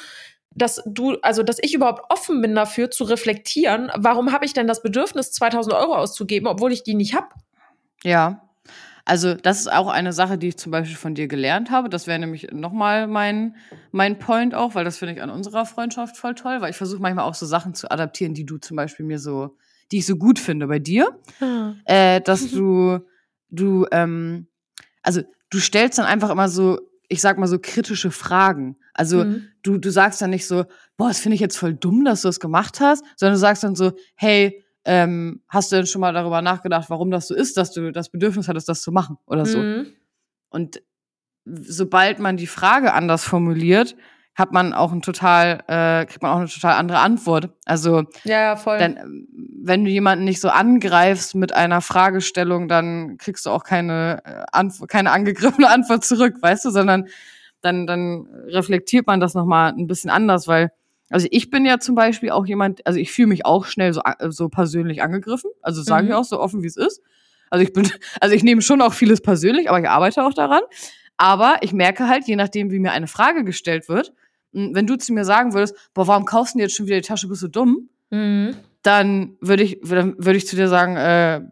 [0.56, 4.66] dass du, also dass ich überhaupt offen bin dafür zu reflektieren, warum habe ich denn
[4.66, 7.28] das Bedürfnis, 2000 Euro auszugeben, obwohl ich die nicht habe?
[8.02, 8.42] Ja.
[9.04, 11.88] Also, das ist auch eine Sache, die ich zum Beispiel von dir gelernt habe.
[11.88, 13.56] Das wäre nämlich nochmal mein,
[13.92, 17.00] mein Point auch, weil das finde ich an unserer Freundschaft voll toll, weil ich versuche
[17.02, 19.56] manchmal auch so Sachen zu adaptieren, die du zum Beispiel mir so,
[19.90, 21.18] die ich so gut finde bei dir.
[21.84, 23.00] Äh, dass du,
[23.48, 24.46] du, ähm,
[25.02, 28.76] also du stellst dann einfach immer so, ich sag mal so kritische Fragen.
[28.94, 29.48] Also Mhm.
[29.62, 30.64] du, du sagst dann nicht so,
[30.96, 33.64] boah, das finde ich jetzt voll dumm, dass du das gemacht hast, sondern du sagst
[33.64, 37.56] dann so, hey, ähm, hast du denn schon mal darüber nachgedacht, warum das so ist,
[37.56, 39.58] dass du das Bedürfnis hattest, das zu machen oder so?
[39.58, 39.92] Mhm.
[40.48, 40.82] Und
[41.44, 43.96] sobald man die Frage anders formuliert,
[44.34, 47.50] hat man auch ein total, äh, kriegt man auch eine total andere Antwort.
[47.66, 48.78] Also Ja, ja, voll.
[48.78, 49.26] dann,
[49.62, 54.86] wenn du jemanden nicht so angreifst mit einer Fragestellung, dann kriegst du auch keine, äh,
[54.86, 57.08] keine angegriffene Antwort zurück, weißt du, sondern
[57.60, 60.70] dann, dann reflektiert man das nochmal ein bisschen anders, weil,
[61.10, 64.00] also ich bin ja zum Beispiel auch jemand, also ich fühle mich auch schnell so,
[64.30, 66.16] so persönlich angegriffen, also sage ich Mhm.
[66.16, 67.02] auch so offen, wie es ist.
[67.50, 67.84] Also ich bin,
[68.20, 70.62] also ich nehme schon auch vieles persönlich, aber ich arbeite auch daran.
[71.16, 74.12] Aber ich merke halt, je nachdem, wie mir eine Frage gestellt wird,
[74.54, 76.96] m, wenn du zu mir sagen würdest, boah, warum kaufst du denn jetzt schon wieder
[76.96, 77.88] die Tasche, bist du dumm?
[78.10, 78.56] Mhm.
[78.82, 81.42] dann würde ich, dann würde ich zu dir sagen, äh,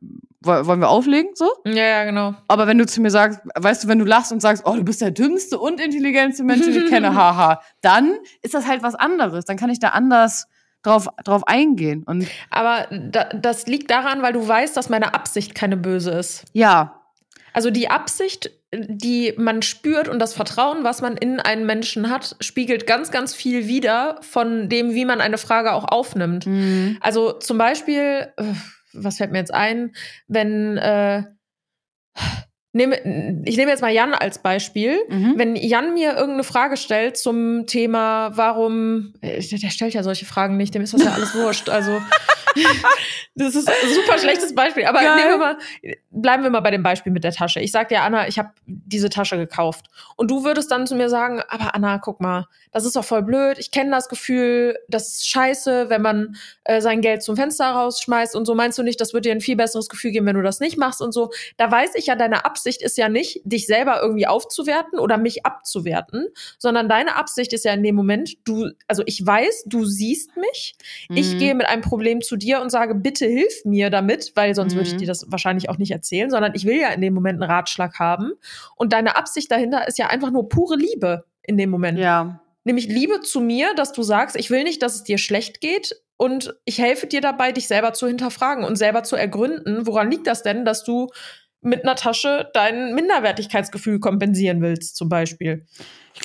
[0.40, 1.50] wollen wir auflegen, so?
[1.64, 2.34] Ja, ja, genau.
[2.46, 4.84] Aber wenn du zu mir sagst, weißt du, wenn du lachst und sagst, oh, du
[4.84, 8.94] bist der dümmste und intelligenteste Mensch, den ich kenne, haha, dann ist das halt was
[8.94, 9.44] anderes.
[9.44, 10.46] Dann kann ich da anders
[10.82, 12.04] drauf, drauf eingehen.
[12.06, 16.44] Und Aber da, das liegt daran, weil du weißt, dass meine Absicht keine böse ist.
[16.52, 17.00] ja,
[17.52, 22.36] Also die Absicht, die man spürt und das Vertrauen, was man in einen Menschen hat,
[22.40, 26.46] spiegelt ganz, ganz viel wider von dem, wie man eine Frage auch aufnimmt.
[26.46, 26.98] mhm.
[27.00, 28.44] Also zum Beispiel, äh,
[28.92, 29.92] was fällt mir jetzt ein,
[30.26, 31.24] wenn äh,
[32.78, 34.98] nehme, ich nehme jetzt mal Jan als Beispiel.
[35.08, 35.34] Mhm.
[35.36, 40.24] Wenn Jan mir irgendeine Frage stellt zum Thema, warum, äh, der, der stellt ja solche
[40.24, 41.68] Fragen nicht, dem ist das ja alles wurscht.
[41.68, 42.00] Also,
[43.34, 44.86] das ist ein super schlechtes Beispiel.
[44.86, 45.58] Aber wir mal,
[46.10, 47.60] bleiben wir mal bei dem Beispiel mit der Tasche.
[47.60, 49.86] Ich sag dir, Anna, ich habe diese Tasche gekauft.
[50.16, 53.22] Und du würdest dann zu mir sagen, aber Anna, guck mal, das ist doch voll
[53.22, 53.58] blöd.
[53.58, 58.36] Ich kenne das Gefühl, das ist scheiße, wenn man äh, sein Geld zum Fenster rausschmeißt
[58.36, 58.54] und so.
[58.54, 60.78] Meinst du nicht, das wird dir ein viel besseres Gefühl geben, wenn du das nicht
[60.78, 61.30] machst und so?
[61.56, 65.44] Da weiß ich ja, deine Absicht ist ja nicht, dich selber irgendwie aufzuwerten oder mich
[65.46, 66.26] abzuwerten,
[66.58, 70.76] sondern deine Absicht ist ja in dem Moment, du, also ich weiß, du siehst mich.
[71.14, 71.38] Ich Mhm.
[71.38, 74.86] gehe mit einem Problem zu dir und sage, bitte hilf mir damit, weil sonst würde
[74.88, 74.98] ich Mhm.
[74.98, 77.98] dir das wahrscheinlich auch nicht erzählen, sondern ich will ja in dem Moment einen Ratschlag
[77.98, 78.32] haben.
[78.76, 81.98] Und deine Absicht dahinter ist ja einfach nur pure Liebe in dem Moment.
[81.98, 82.40] Ja.
[82.64, 85.96] Nämlich Liebe zu mir, dass du sagst, ich will nicht, dass es dir schlecht geht
[86.18, 90.26] und ich helfe dir dabei, dich selber zu hinterfragen und selber zu ergründen, woran liegt
[90.26, 91.08] das denn, dass du
[91.60, 95.66] mit einer Tasche dein Minderwertigkeitsgefühl kompensieren willst, zum Beispiel.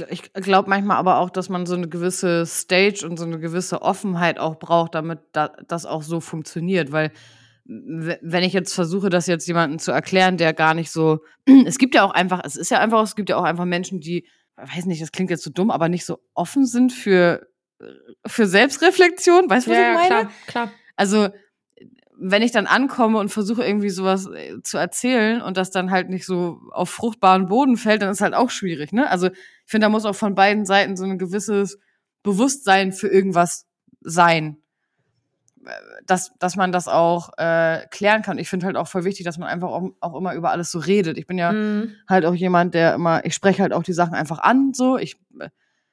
[0.09, 3.81] Ich, glaube manchmal aber auch, dass man so eine gewisse Stage und so eine gewisse
[3.81, 6.91] Offenheit auch braucht, damit da, das auch so funktioniert.
[6.91, 7.11] Weil
[7.65, 11.19] wenn ich jetzt versuche, das jetzt jemandem zu erklären, der gar nicht so,
[11.65, 13.99] es gibt ja auch einfach, es ist ja einfach, es gibt ja auch einfach Menschen,
[13.99, 17.47] die, weiß nicht, das klingt jetzt so dumm, aber nicht so offen sind für,
[18.25, 19.49] für Selbstreflexion.
[19.49, 20.07] Weißt du, was ja, ich meine?
[20.07, 20.71] Klar, klar.
[20.95, 21.29] Also,
[22.23, 26.09] wenn ich dann ankomme und versuche irgendwie sowas äh, zu erzählen und das dann halt
[26.09, 29.09] nicht so auf fruchtbaren Boden fällt, dann ist halt auch schwierig, ne?
[29.09, 31.79] Also, ich finde, da muss auch von beiden Seiten so ein gewisses
[32.23, 33.67] Bewusstsein für irgendwas
[34.01, 34.57] sein
[36.05, 38.37] dass, dass man das auch äh, klären kann.
[38.37, 40.79] Ich finde halt auch voll wichtig, dass man einfach auch, auch immer über alles so
[40.79, 41.17] redet.
[41.17, 41.95] Ich bin ja mhm.
[42.07, 44.97] halt auch jemand, der immer, ich spreche halt auch die Sachen einfach an, so.
[44.97, 45.49] Ich äh,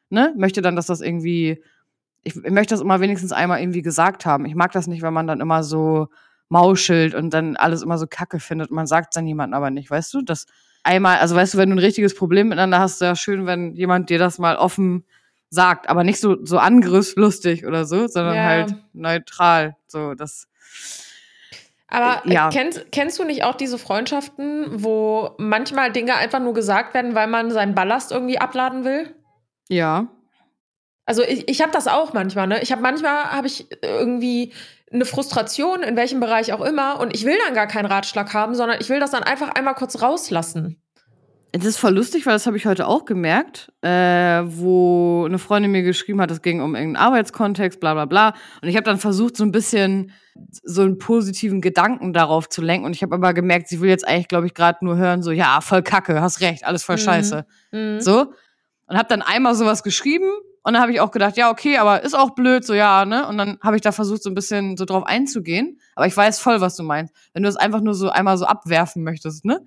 [0.09, 1.62] ne, möchte dann, dass das irgendwie,
[2.22, 4.44] ich, ich möchte das immer wenigstens einmal irgendwie gesagt haben.
[4.46, 6.09] Ich mag das nicht, wenn man dann immer so
[6.48, 8.70] mauschelt und dann alles immer so kacke findet.
[8.70, 10.22] Man sagt es dann jemandem aber nicht, weißt du?
[10.22, 10.46] Das
[10.83, 13.74] einmal, also weißt du, wenn du ein richtiges Problem miteinander hast, ist ja schön, wenn
[13.74, 15.04] jemand dir das mal offen
[15.48, 18.44] sagt, aber nicht so, so angriffslustig oder so, sondern ja.
[18.44, 19.76] halt neutral.
[19.87, 20.48] So, das.
[21.88, 22.50] Aber äh, ja.
[22.50, 27.26] kennst, kennst du nicht auch diese Freundschaften, wo manchmal Dinge einfach nur gesagt werden, weil
[27.26, 29.14] man seinen Ballast irgendwie abladen will?
[29.68, 30.09] Ja.
[31.11, 32.62] Also ich, ich habe das auch manchmal, ne?
[32.62, 34.53] Ich habe manchmal habe ich irgendwie
[34.92, 38.55] eine Frustration, in welchem Bereich auch immer, und ich will dann gar keinen Ratschlag haben,
[38.55, 40.81] sondern ich will das dann einfach einmal kurz rauslassen.
[41.51, 43.90] Das ist voll lustig, weil das habe ich heute auch gemerkt, äh,
[44.44, 48.35] wo eine Freundin mir geschrieben hat, es ging um irgendeinen Arbeitskontext, bla bla bla.
[48.62, 50.12] Und ich habe dann versucht, so ein bisschen
[50.62, 52.87] so einen positiven Gedanken darauf zu lenken.
[52.87, 55.33] Und ich habe aber gemerkt, sie will jetzt eigentlich, glaube ich, gerade nur hören, so,
[55.33, 57.01] ja, voll Kacke, hast recht, alles voll mhm.
[57.01, 57.46] scheiße.
[57.73, 58.01] Mhm.
[58.01, 58.33] So.
[58.87, 60.31] Und habe dann einmal sowas geschrieben
[60.62, 63.27] und dann habe ich auch gedacht, ja, okay, aber ist auch blöd, so ja, ne?
[63.27, 65.81] Und dann habe ich da versucht, so ein bisschen so drauf einzugehen.
[65.94, 67.14] Aber ich weiß voll, was du meinst.
[67.33, 69.64] Wenn du es einfach nur so einmal so abwerfen möchtest, ne?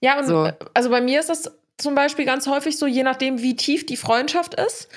[0.00, 0.50] Ja, und so.
[0.74, 3.96] also bei mir ist das zum Beispiel ganz häufig so, je nachdem, wie tief die
[3.96, 4.88] Freundschaft ist,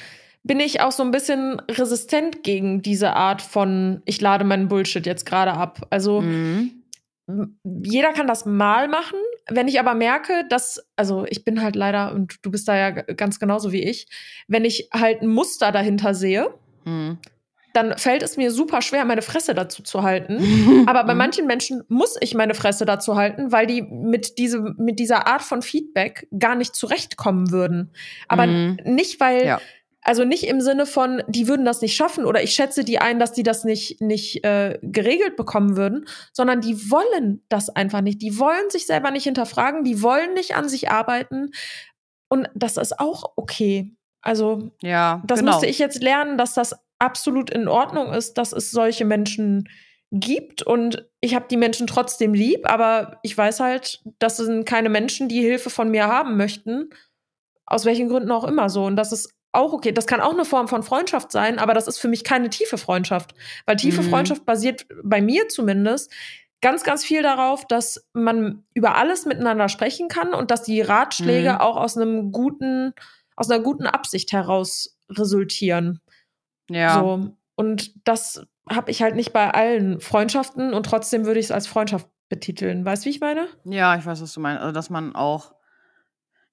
[0.44, 5.06] bin ich auch so ein bisschen resistent gegen diese Art von, ich lade meinen Bullshit
[5.06, 5.86] jetzt gerade ab.
[5.90, 6.79] Also mhm.
[7.64, 9.20] Jeder kann das mal machen.
[9.50, 12.90] Wenn ich aber merke, dass, also ich bin halt leider, und du bist da ja
[12.92, 14.08] ganz genauso wie ich,
[14.48, 16.54] wenn ich halt ein Muster dahinter sehe,
[16.86, 17.18] mhm
[17.74, 20.84] dann fällt es mir super schwer, meine Fresse dazu zu halten.
[20.88, 21.20] Aber bei mhm.
[21.20, 25.42] manchen Menschen muss ich meine Fresse dazu halten, weil die mit, diese, mit dieser Art
[25.42, 27.92] von Feedback gar nicht zurechtkommen würden.
[28.28, 28.78] Aber mhm.
[28.84, 29.62] nicht, weil, ja.
[30.02, 33.20] Also nicht im Sinne von, die würden das nicht schaffen oder ich schätze die ein,
[33.20, 38.22] dass die das nicht, nicht äh, geregelt bekommen würden, sondern die wollen das einfach nicht.
[38.22, 41.52] Die wollen sich selber nicht hinterfragen, die wollen nicht an sich arbeiten.
[42.30, 43.94] Und das ist auch okay.
[44.22, 45.54] Also, ja, das genau.
[45.54, 49.70] musste ich jetzt lernen, dass das absolut in Ordnung ist, dass es solche Menschen
[50.12, 54.90] gibt und ich habe die Menschen trotzdem lieb, aber ich weiß halt, das sind keine
[54.90, 56.90] Menschen, die Hilfe von mir haben möchten,
[57.66, 59.92] aus welchen Gründen auch immer so und das ist auch okay.
[59.92, 62.78] Das kann auch eine Form von Freundschaft sein, aber das ist für mich keine tiefe
[62.78, 63.34] Freundschaft,
[63.66, 64.10] weil tiefe mhm.
[64.10, 66.12] Freundschaft basiert bei mir zumindest
[66.62, 71.54] ganz, ganz viel darauf, dass man über alles miteinander sprechen kann und dass die Ratschläge
[71.54, 71.58] mhm.
[71.60, 72.94] auch aus einem guten,
[73.36, 76.02] aus einer guten Absicht heraus resultieren.
[76.70, 77.00] Ja.
[77.00, 77.32] So.
[77.56, 81.68] Und das habe ich halt nicht bei allen Freundschaften und trotzdem würde ich es als
[81.68, 82.86] Freundschaft betiteln.
[82.86, 83.48] Weißt du, wie ich meine?
[83.66, 84.62] Ja, ich weiß, was du meinst.
[84.62, 85.54] Also, dass man auch,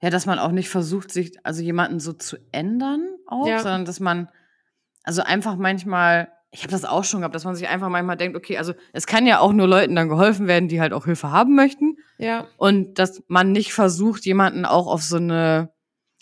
[0.03, 3.59] ja, dass man auch nicht versucht, sich, also jemanden so zu ändern auch, ja.
[3.61, 4.29] sondern dass man,
[5.03, 8.37] also einfach manchmal, ich habe das auch schon gehabt, dass man sich einfach manchmal denkt,
[8.37, 11.31] okay, also es kann ja auch nur Leuten dann geholfen werden, die halt auch Hilfe
[11.31, 11.97] haben möchten.
[12.19, 12.47] Ja.
[12.57, 15.73] Und dass man nicht versucht, jemanden auch auf so eine,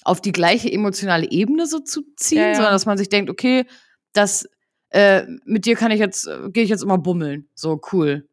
[0.04, 2.54] auf die gleiche emotionale Ebene so zu ziehen, ja, ja.
[2.54, 3.66] sondern dass man sich denkt, okay,
[4.12, 4.48] das
[4.90, 7.48] äh, mit dir kann ich jetzt, äh, gehe ich jetzt immer bummeln.
[7.54, 8.28] So cool.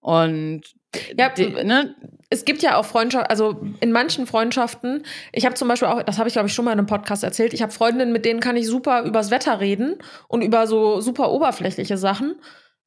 [0.00, 0.77] Und
[1.16, 1.32] ja,
[1.64, 1.94] ne?
[2.30, 6.18] es gibt ja auch Freundschaften, also in manchen Freundschaften, ich habe zum Beispiel auch, das
[6.18, 8.40] habe ich glaube ich schon mal in einem Podcast erzählt, ich habe Freundinnen, mit denen
[8.40, 9.96] kann ich super übers Wetter reden
[10.28, 12.36] und über so super oberflächliche Sachen.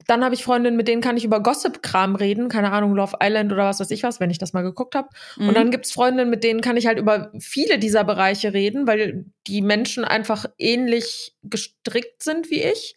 [0.08, 3.52] Dann habe ich Freundinnen, mit denen kann ich über Gossip-Kram reden, keine Ahnung, Love Island
[3.52, 5.10] oder was weiß ich was, wenn ich das mal geguckt habe.
[5.38, 5.50] Mhm.
[5.50, 9.26] Und dann gibt's Freundinnen, mit denen kann ich halt über viele dieser Bereiche reden, weil
[9.46, 12.96] die Menschen einfach ähnlich gestrickt sind wie ich.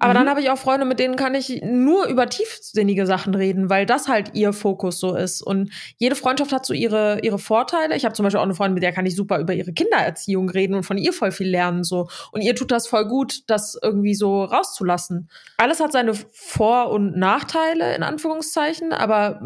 [0.00, 0.18] Aber mhm.
[0.18, 3.86] dann habe ich auch Freunde, mit denen kann ich nur über tiefsinnige Sachen reden, weil
[3.86, 5.42] das halt ihr Fokus so ist.
[5.42, 7.94] Und jede Freundschaft hat so ihre, ihre Vorteile.
[7.94, 10.48] Ich habe zum Beispiel auch eine Freundin, mit der kann ich super über ihre Kindererziehung
[10.48, 11.84] reden und von ihr voll viel lernen.
[11.84, 12.08] so.
[12.32, 15.28] Und ihr tut das voll gut, das irgendwie so rauszulassen.
[15.58, 19.42] Alles hat seine Vor- und Nachteile, in Anführungszeichen, aber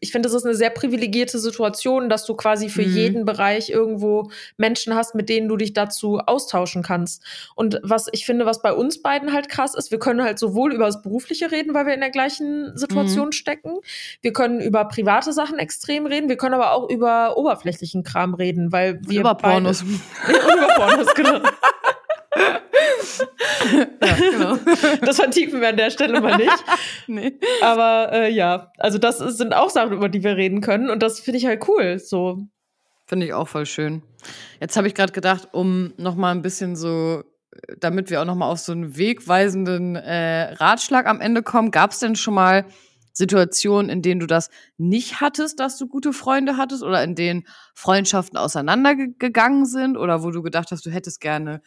[0.00, 2.94] ich finde, das ist eine sehr privilegierte Situation, dass du quasi für Mhm.
[2.94, 7.22] jeden Bereich irgendwo Menschen hast, mit denen du dich dazu austauschen kannst.
[7.54, 10.72] Und was ich finde, was bei uns beiden halt krass ist, wir können halt sowohl
[10.74, 12.76] über das Berufliche reden, weil wir in der gleichen Mhm.
[12.76, 13.78] Situation stecken.
[14.22, 16.28] Wir können über private Sachen extrem reden.
[16.28, 19.82] Wir können aber auch über oberflächlichen Kram reden, weil wir über Pornos.
[20.28, 21.40] Über Pornos, genau.
[24.02, 24.58] ja, genau.
[25.06, 26.64] Das vertiefen wir an der Stelle mal nicht.
[27.06, 27.38] nee.
[27.62, 30.90] Aber äh, ja, also das sind auch Sachen, über die wir reden können.
[30.90, 31.98] Und das finde ich halt cool.
[31.98, 32.38] So.
[33.06, 34.02] Finde ich auch voll schön.
[34.60, 37.22] Jetzt habe ich gerade gedacht, um noch mal ein bisschen so,
[37.78, 41.92] damit wir auch noch mal auf so einen wegweisenden äh, Ratschlag am Ende kommen, gab
[41.92, 42.66] es denn schon mal
[43.12, 47.46] Situationen, in denen du das nicht hattest, dass du gute Freunde hattest oder in denen
[47.74, 51.62] Freundschaften auseinandergegangen sind oder wo du gedacht hast, du hättest gerne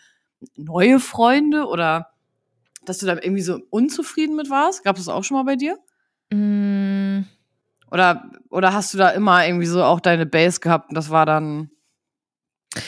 [0.56, 2.12] neue Freunde oder
[2.86, 4.84] dass du da irgendwie so unzufrieden mit warst?
[4.84, 5.78] Gab es das auch schon mal bei dir?
[6.32, 7.24] Mm,
[7.92, 11.26] Oder, oder hast du da immer irgendwie so auch deine Base gehabt und das war
[11.26, 11.72] dann
[12.76, 12.82] in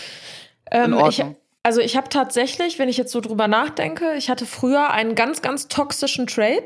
[0.72, 1.41] ähm, ich, Ordnung?
[1.64, 5.42] Also ich habe tatsächlich, wenn ich jetzt so drüber nachdenke, ich hatte früher einen ganz,
[5.42, 6.66] ganz toxischen Trade.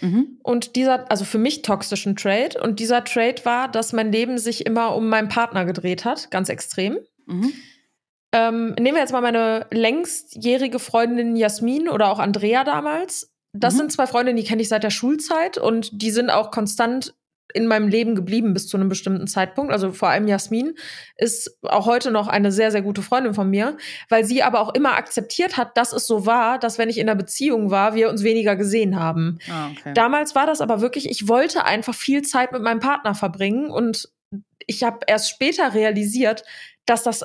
[0.00, 0.38] mhm.
[0.42, 2.60] Und dieser, also für mich toxischen Trade.
[2.62, 6.48] Und dieser Trade war, dass mein Leben sich immer um meinen Partner gedreht hat, ganz
[6.48, 6.98] extrem.
[7.26, 7.52] Mhm.
[8.32, 13.32] Ähm, nehmen wir jetzt mal meine längstjährige Freundin Jasmin oder auch Andrea damals.
[13.52, 13.78] Das Mhm.
[13.78, 17.14] sind zwei Freundinnen, die kenne ich seit der Schulzeit und die sind auch konstant
[17.56, 19.72] in meinem Leben geblieben bis zu einem bestimmten Zeitpunkt.
[19.72, 20.74] Also vor allem Jasmin
[21.16, 23.76] ist auch heute noch eine sehr, sehr gute Freundin von mir,
[24.08, 27.08] weil sie aber auch immer akzeptiert hat, dass es so war, dass wenn ich in
[27.08, 29.38] einer Beziehung war, wir uns weniger gesehen haben.
[29.50, 29.94] Ah, okay.
[29.94, 34.08] Damals war das aber wirklich, ich wollte einfach viel Zeit mit meinem Partner verbringen und
[34.66, 36.44] ich habe erst später realisiert,
[36.84, 37.24] dass das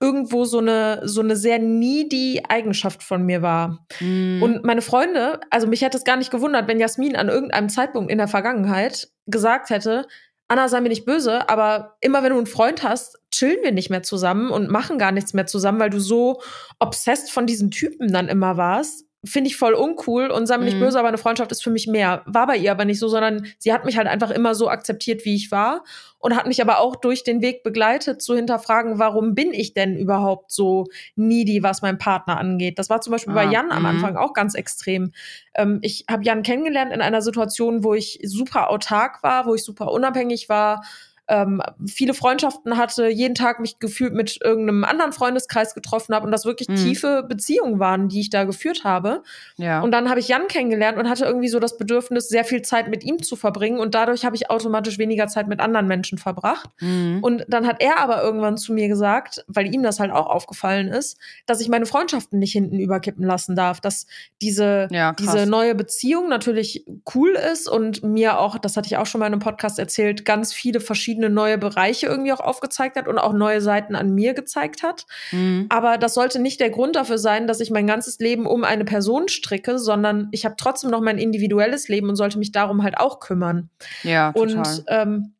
[0.00, 3.86] irgendwo so eine so eine sehr needy Eigenschaft von mir war.
[4.00, 4.42] Mhm.
[4.42, 8.10] Und meine Freunde, also mich hätte es gar nicht gewundert, wenn Jasmin an irgendeinem Zeitpunkt
[8.10, 10.06] in der Vergangenheit gesagt hätte,
[10.48, 13.90] Anna, sei mir nicht böse, aber immer wenn du einen Freund hast, chillen wir nicht
[13.90, 16.40] mehr zusammen und machen gar nichts mehr zusammen, weil du so
[16.78, 19.05] obsessed von diesen Typen dann immer warst.
[19.26, 20.80] Finde ich voll uncool und sei mir nicht Mhm.
[20.80, 22.22] böse, aber eine Freundschaft ist für mich mehr.
[22.26, 25.24] War bei ihr aber nicht so, sondern sie hat mich halt einfach immer so akzeptiert,
[25.24, 25.84] wie ich war
[26.18, 29.96] und hat mich aber auch durch den Weg begleitet, zu hinterfragen, warum bin ich denn
[29.96, 32.78] überhaupt so needy, was meinen Partner angeht.
[32.78, 33.86] Das war zum Beispiel bei Ah, Jan am mhm.
[33.86, 35.12] Anfang auch ganz extrem.
[35.54, 39.62] Ähm, ich habe Jan kennengelernt in einer Situation, wo ich super autark war, wo ich
[39.64, 40.82] super unabhängig war,
[41.28, 46.30] ähm, viele Freundschaften hatte, jeden Tag mich gefühlt mit irgendeinem anderen Freundeskreis getroffen habe und
[46.32, 46.76] das wirklich Mhm.
[46.76, 49.22] tiefe Beziehungen waren, die ich da geführt habe.
[49.56, 49.80] ja.
[49.80, 52.88] Und dann habe ich Jan kennengelernt und hatte irgendwie so das Bedürfnis, sehr viel Zeit
[52.88, 53.78] mit ihm zu verbringen.
[53.80, 56.70] Und dadurch habe ich automatisch weniger Zeit mit anderen Menschen verbracht.
[56.80, 57.18] mhm.
[57.22, 60.88] Und dann hat er aber irgendwann zu mir gesagt, weil ihm das halt auch aufgefallen
[60.88, 63.80] ist, dass ich meine Freundschaften nicht hinten überkippen lassen darf.
[63.80, 64.06] Dass
[64.42, 66.84] diese, Ja, diese neue Beziehung natürlich
[67.14, 70.24] cool ist und mir auch, das hatte ich auch schon mal in einem Podcast erzählt,
[70.24, 74.34] ganz viele verschiedene neue Bereiche irgendwie auch aufgezeigt hat und auch neue Seiten an mir
[74.34, 75.06] gezeigt hat.
[75.32, 75.66] Mhm.
[75.68, 78.84] Aber das sollte nicht der Grund dafür sein, dass ich mein ganzes Leben um eine
[78.84, 82.98] Person stricke, sondern ich habe trotzdem noch mein individuelles Leben und sollte mich darum halt
[82.98, 83.70] auch kümmern.
[84.02, 84.56] Ja, total.
[84.56, 85.34] Und ähm,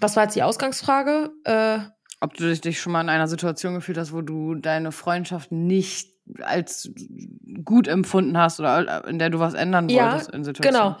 [0.00, 1.30] was war jetzt die Ausgangsfrage?
[1.44, 1.78] Äh,
[2.20, 6.10] Ob du dich- schon mal in einer Situation gefühlt hast, wo du deine Freundschaft nicht
[6.42, 6.90] als
[7.64, 10.92] gut empfunden hast oder in der du was ändern Ja, wolltest in Situationen.
[10.94, 11.00] Genau.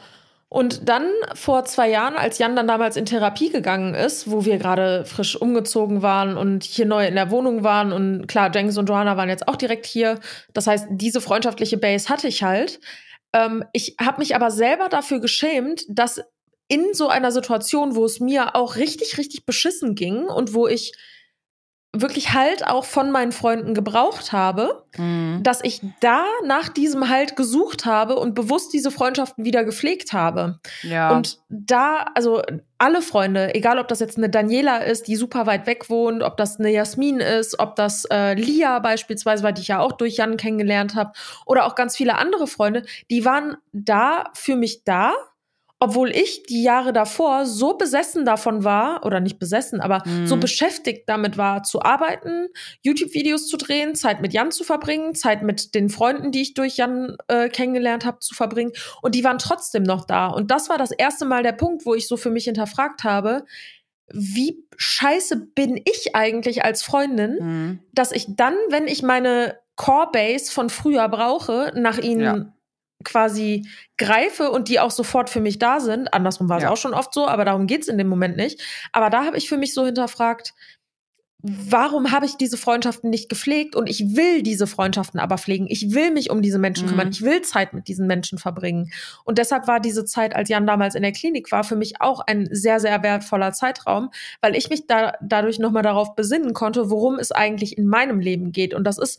[0.52, 4.58] Und dann vor zwei Jahren, als Jan dann damals in Therapie gegangen ist, wo wir
[4.58, 8.88] gerade frisch umgezogen waren und hier neu in der Wohnung waren und klar, Jenks und
[8.88, 10.18] Johanna waren jetzt auch direkt hier.
[10.52, 12.80] Das heißt, diese freundschaftliche Base hatte ich halt.
[13.32, 16.20] Ähm, ich habe mich aber selber dafür geschämt, dass
[16.66, 20.92] in so einer Situation, wo es mir auch richtig, richtig beschissen ging und wo ich
[21.92, 25.42] wirklich Halt auch von meinen Freunden gebraucht habe, Mhm.
[25.42, 30.58] dass ich da nach diesem Halt gesucht habe und bewusst diese Freundschaften wieder gepflegt habe.
[30.82, 31.10] Ja.
[31.10, 32.42] Und da, also
[32.78, 36.36] alle Freunde, egal ob das jetzt eine Daniela ist, die super weit weg wohnt, ob
[36.36, 40.16] das eine Jasmin ist, ob das äh, Lia beispielsweise war, die ich ja auch durch
[40.16, 41.12] Jan kennengelernt habe,
[41.46, 45.12] oder auch ganz viele andere Freunde, die waren da für mich da,
[45.82, 50.26] obwohl ich die Jahre davor so besessen davon war, oder nicht besessen, aber Mhm.
[50.26, 52.48] so beschäftigt damit war, zu arbeiten,
[52.82, 56.76] YouTube-Videos zu drehen, Zeit mit Jan zu verbringen, Zeit mit den Freunden, die ich durch
[56.76, 58.72] Jan äh, kennengelernt habe, zu verbringen.
[59.00, 60.26] Und die waren trotzdem noch da.
[60.28, 63.44] Und das war das erste Mal der Punkt, wo ich so für mich hinterfragt habe,
[64.12, 67.78] wie scheiße bin ich eigentlich als Freundin, Mhm.
[67.92, 72.52] dass ich dann, wenn ich meine Core-Base von früher brauche, nach ihnen Ja.
[73.04, 76.12] Quasi greife und die auch sofort für mich da sind.
[76.12, 76.70] Andersrum war es Ja.
[76.70, 78.60] auch schon oft so, aber darum geht's in dem Moment nicht.
[78.92, 80.54] Aber da habe ich für mich so hinterfragt,
[81.42, 85.66] warum habe ich diese Freundschaften nicht gepflegt und ich will diese Freundschaften aber pflegen.
[85.70, 87.06] Ich will mich um diese Menschen kümmern.
[87.06, 87.12] Mhm.
[87.12, 88.90] Ich will Zeit mit diesen Menschen verbringen.
[89.24, 92.20] Und deshalb war diese Zeit, als Jan damals in der Klinik war, für mich auch
[92.26, 94.10] ein sehr, sehr wertvoller Zeitraum,
[94.42, 98.52] weil ich mich da dadurch nochmal darauf besinnen konnte, worum es eigentlich in meinem Leben
[98.52, 98.74] geht.
[98.74, 99.18] Und das ist,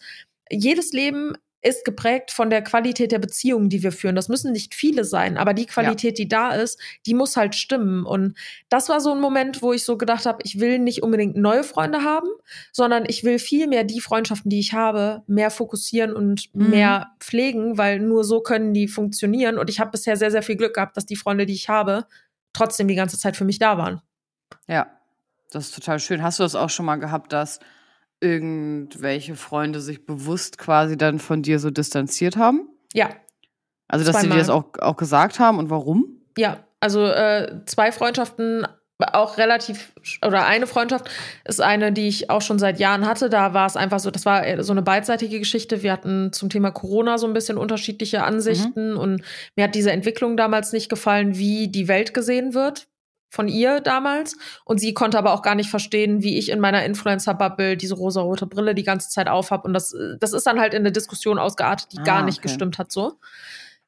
[0.52, 4.16] jedes Leben ist geprägt von der Qualität der Beziehungen, die wir führen.
[4.16, 8.06] Das müssen nicht viele sein, aber die Qualität, die da ist, die muss halt stimmen.
[8.06, 8.38] Und
[8.70, 11.64] das war so ein Moment, wo ich so gedacht habe, ich will nicht unbedingt neue
[11.64, 12.28] Freunde haben,
[12.72, 16.70] sondern ich will viel mehr die Freundschaften, die ich habe, mehr fokussieren und Mhm.
[16.70, 19.58] mehr pflegen, weil nur so können die funktionieren.
[19.58, 22.06] Und ich habe bisher sehr, sehr viel Glück gehabt, dass die Freunde, die ich habe,
[22.54, 24.02] trotzdem die ganze Zeit für mich da waren.
[24.68, 24.88] Ja,
[25.52, 26.24] das ist total schön.
[26.24, 27.60] Hast du das auch schon mal gehabt, dass
[28.22, 32.70] irgendwelche Freunde sich bewusst quasi dann von dir so distanziert haben?
[32.94, 33.10] Ja,
[33.88, 34.38] Also, dass sie dir Zweimal.
[34.40, 36.22] das auch, auch gesagt haben und warum?
[36.38, 38.66] Ja, also äh, zwei Freundschaften,
[39.14, 39.94] auch relativ,
[40.24, 41.10] oder eine Freundschaft
[41.46, 43.30] ist eine, die ich auch schon seit Jahren hatte.
[43.30, 45.82] Da war es einfach so, das war so eine beidseitige Geschichte.
[45.82, 49.24] Wir hatten zum Thema Corona so ein bisschen unterschiedliche Ansichten und
[49.56, 52.88] mir hat diese Entwicklung damals nicht gefallen, wie die Welt gesehen wird
[53.32, 54.38] von ihr damals.
[54.66, 58.46] Und sie konnte aber auch gar nicht verstehen, wie ich in meiner Influencer-Bubble diese rosarote
[58.46, 59.66] Brille die ganze Zeit aufhab.
[59.66, 62.40] Und das, äh, das ist dann halt in eine Diskussion ausgeartet, die Ah, gar nicht
[62.40, 62.50] okay.
[62.50, 63.14] gestimmt hat so.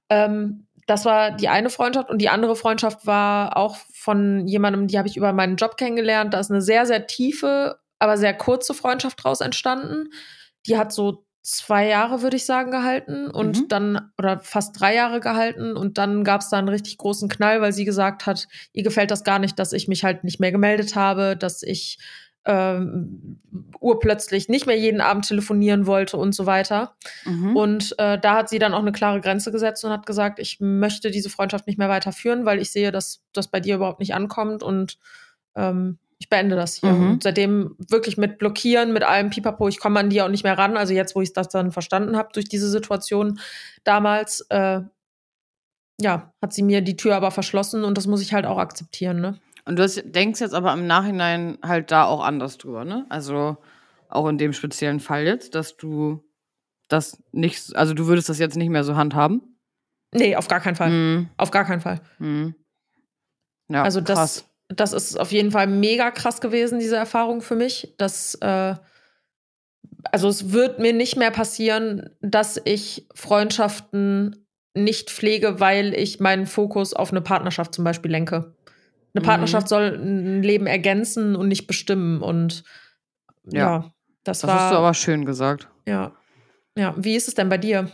[0.09, 4.97] Ähm, das war die eine Freundschaft und die andere Freundschaft war auch von jemandem, die
[4.97, 6.33] habe ich über meinen Job kennengelernt.
[6.33, 10.09] Da ist eine sehr, sehr tiefe, aber sehr kurze Freundschaft draus entstanden.
[10.65, 13.67] Die hat so zwei Jahre, würde ich sagen, gehalten und Mhm.
[13.67, 17.61] dann, oder fast drei Jahre gehalten und dann gab es da einen richtig großen Knall,
[17.61, 20.51] weil sie gesagt hat, ihr gefällt das gar nicht, dass ich mich halt nicht mehr
[20.53, 21.99] gemeldet habe, dass ich
[22.45, 23.39] ähm,
[23.79, 26.95] urplötzlich nicht mehr jeden Abend telefonieren wollte und so weiter.
[27.25, 27.55] Mhm.
[27.55, 30.59] Und äh, da hat sie dann auch eine klare Grenze gesetzt und hat gesagt, ich
[30.59, 34.13] möchte diese Freundschaft nicht mehr weiterführen, weil ich sehe, dass das bei dir überhaupt nicht
[34.13, 34.97] ankommt und
[35.55, 36.93] ähm, ich beende das hier.
[36.93, 37.19] Mhm.
[37.21, 40.77] Seitdem wirklich mit Blockieren, mit allem Pipapo, ich komme an die auch nicht mehr ran.
[40.77, 43.39] Also jetzt, wo ich das dann verstanden habe durch diese Situation
[43.83, 44.79] damals, äh,
[45.99, 49.19] ja, hat sie mir die Tür aber verschlossen und das muss ich halt auch akzeptieren,
[49.19, 49.37] ne?
[49.65, 53.05] Und du hast, denkst jetzt aber im Nachhinein halt da auch anders drüber, ne?
[53.09, 53.57] Also
[54.07, 56.23] auch in dem speziellen Fall jetzt, dass du
[56.87, 59.57] das nicht, also du würdest das jetzt nicht mehr so handhaben.
[60.13, 60.89] Nee, auf gar keinen Fall.
[60.89, 61.29] Mhm.
[61.35, 61.99] Auf gar keinen Fall.
[62.19, 62.55] Mhm.
[63.69, 64.15] Ja, Also krass.
[64.35, 67.93] das ist auf jeden Fall mega krass gewesen, diese Erfahrung für mich.
[67.97, 68.75] Das, äh,
[70.11, 74.45] also es wird mir nicht mehr passieren, dass ich Freundschaften
[74.75, 78.55] nicht pflege, weil ich meinen Fokus auf eine Partnerschaft zum Beispiel lenke.
[79.13, 79.25] Eine Mhm.
[79.27, 82.21] Partnerschaft soll ein Leben ergänzen und nicht bestimmen.
[82.21, 82.63] Und
[83.45, 83.93] ja, Ja.
[84.23, 84.59] das, Das war.
[84.59, 85.67] hast du aber schön gesagt.
[85.85, 86.13] ja.
[86.75, 87.91] ja, wie ist es denn bei dir?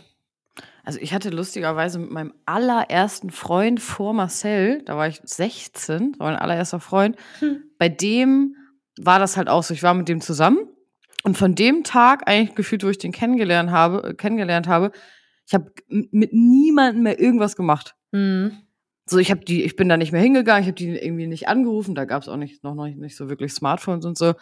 [0.84, 6.30] Also ich hatte lustigerweise mit meinem allerersten Freund vor Marcel, da war ich 16, war
[6.30, 7.62] mein allererster Freund, Hm.
[7.78, 8.56] bei dem
[8.98, 9.74] war das halt auch so.
[9.74, 10.58] Ich war mit dem zusammen
[11.22, 14.92] und von dem Tag eigentlich gefühlt, wo ich den kennengelernt habe, äh, kennengelernt habe,
[15.46, 17.96] ich habe mit niemandem mehr irgendwas gemacht.
[18.12, 18.52] Hm.
[19.06, 21.48] So, ich habe die, ich bin da nicht mehr hingegangen, ich habe die irgendwie nicht
[21.48, 24.34] angerufen, da gab es auch nicht, noch, noch nicht so wirklich Smartphones und so.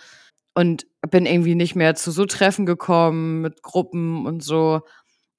[0.55, 4.83] Und bin irgendwie nicht mehr zu so Treffen gekommen mit Gruppen und so.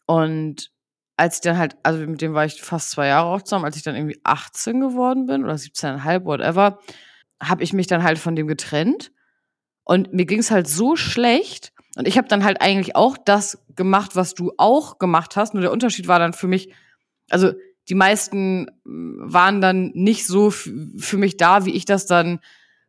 [0.08, 0.72] Und
[1.20, 3.76] als ich dann halt, also mit dem war ich fast zwei Jahre auch zusammen, als
[3.76, 6.80] ich dann irgendwie 18 geworden bin oder 17,5, whatever,
[7.42, 9.12] habe ich mich dann halt von dem getrennt.
[9.84, 11.74] Und mir ging es halt so schlecht.
[11.98, 15.54] Und ich habe dann halt eigentlich auch das gemacht, was du auch gemacht hast.
[15.54, 16.74] Nur der Unterschied war dann für mich,
[17.30, 17.52] also
[17.90, 22.40] die meisten mm, waren dann nicht so für mich da, wie ich das dann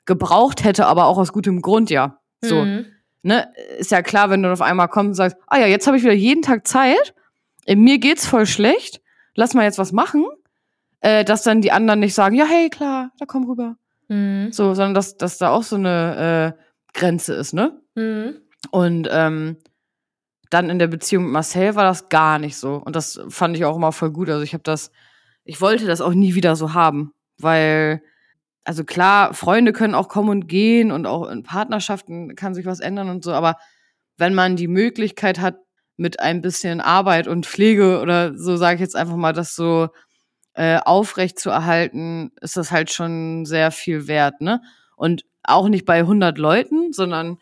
[0.05, 2.21] gebraucht hätte, aber auch aus gutem Grund, ja.
[2.43, 2.87] So, Hm.
[3.23, 5.97] ne, ist ja klar, wenn du auf einmal kommst und sagst, ah ja, jetzt habe
[5.97, 7.15] ich wieder jeden Tag Zeit,
[7.77, 9.01] mir geht's voll schlecht,
[9.35, 10.27] lass mal jetzt was machen,
[11.01, 13.77] äh, dass dann die anderen nicht sagen, ja, hey, klar, da komm rüber.
[14.09, 14.53] Hm.
[14.53, 16.63] So, sondern dass, dass da auch so eine äh,
[16.99, 17.81] Grenze ist, ne?
[17.97, 18.41] Hm.
[18.71, 19.57] Und ähm,
[20.51, 22.75] dann in der Beziehung mit Marcel war das gar nicht so.
[22.75, 24.29] Und das fand ich auch immer voll gut.
[24.29, 24.91] Also ich habe das,
[25.45, 28.03] ich wollte das auch nie wieder so haben, weil,
[28.65, 32.81] also klar, Freunde können auch kommen und gehen und auch in Partnerschaften kann sich was
[32.81, 33.57] ändern und so, aber
[34.19, 35.57] wenn man die Möglichkeit hat,
[36.01, 39.91] mit ein bisschen Arbeit und Pflege oder so sage ich jetzt einfach mal, das so
[40.55, 44.63] äh, aufrecht zu erhalten, ist das halt schon sehr viel wert, ne?
[44.97, 47.39] Und auch nicht bei 100 Leuten, sondern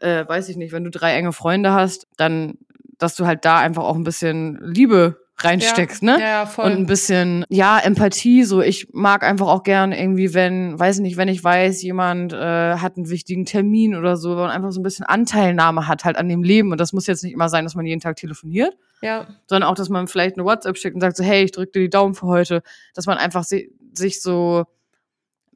[0.00, 2.58] äh, weiß ich nicht, wenn du drei enge Freunde hast, dann,
[2.98, 6.16] dass du halt da einfach auch ein bisschen Liebe reinsteckst, ja.
[6.16, 6.22] ne?
[6.22, 6.66] Ja, voll.
[6.66, 11.02] Und ein bisschen, ja, Empathie, so ich mag einfach auch gern irgendwie, wenn, weiß ich
[11.02, 14.80] nicht, wenn ich weiß, jemand äh, hat einen wichtigen Termin oder so und einfach so
[14.80, 16.72] ein bisschen Anteilnahme hat halt an dem Leben.
[16.72, 19.26] Und das muss jetzt nicht immer sein, dass man jeden Tag telefoniert, ja.
[19.46, 21.80] sondern auch, dass man vielleicht eine WhatsApp schickt und sagt so, hey, ich drück dir
[21.80, 22.62] die Daumen für heute,
[22.94, 24.66] dass man einfach si sich so,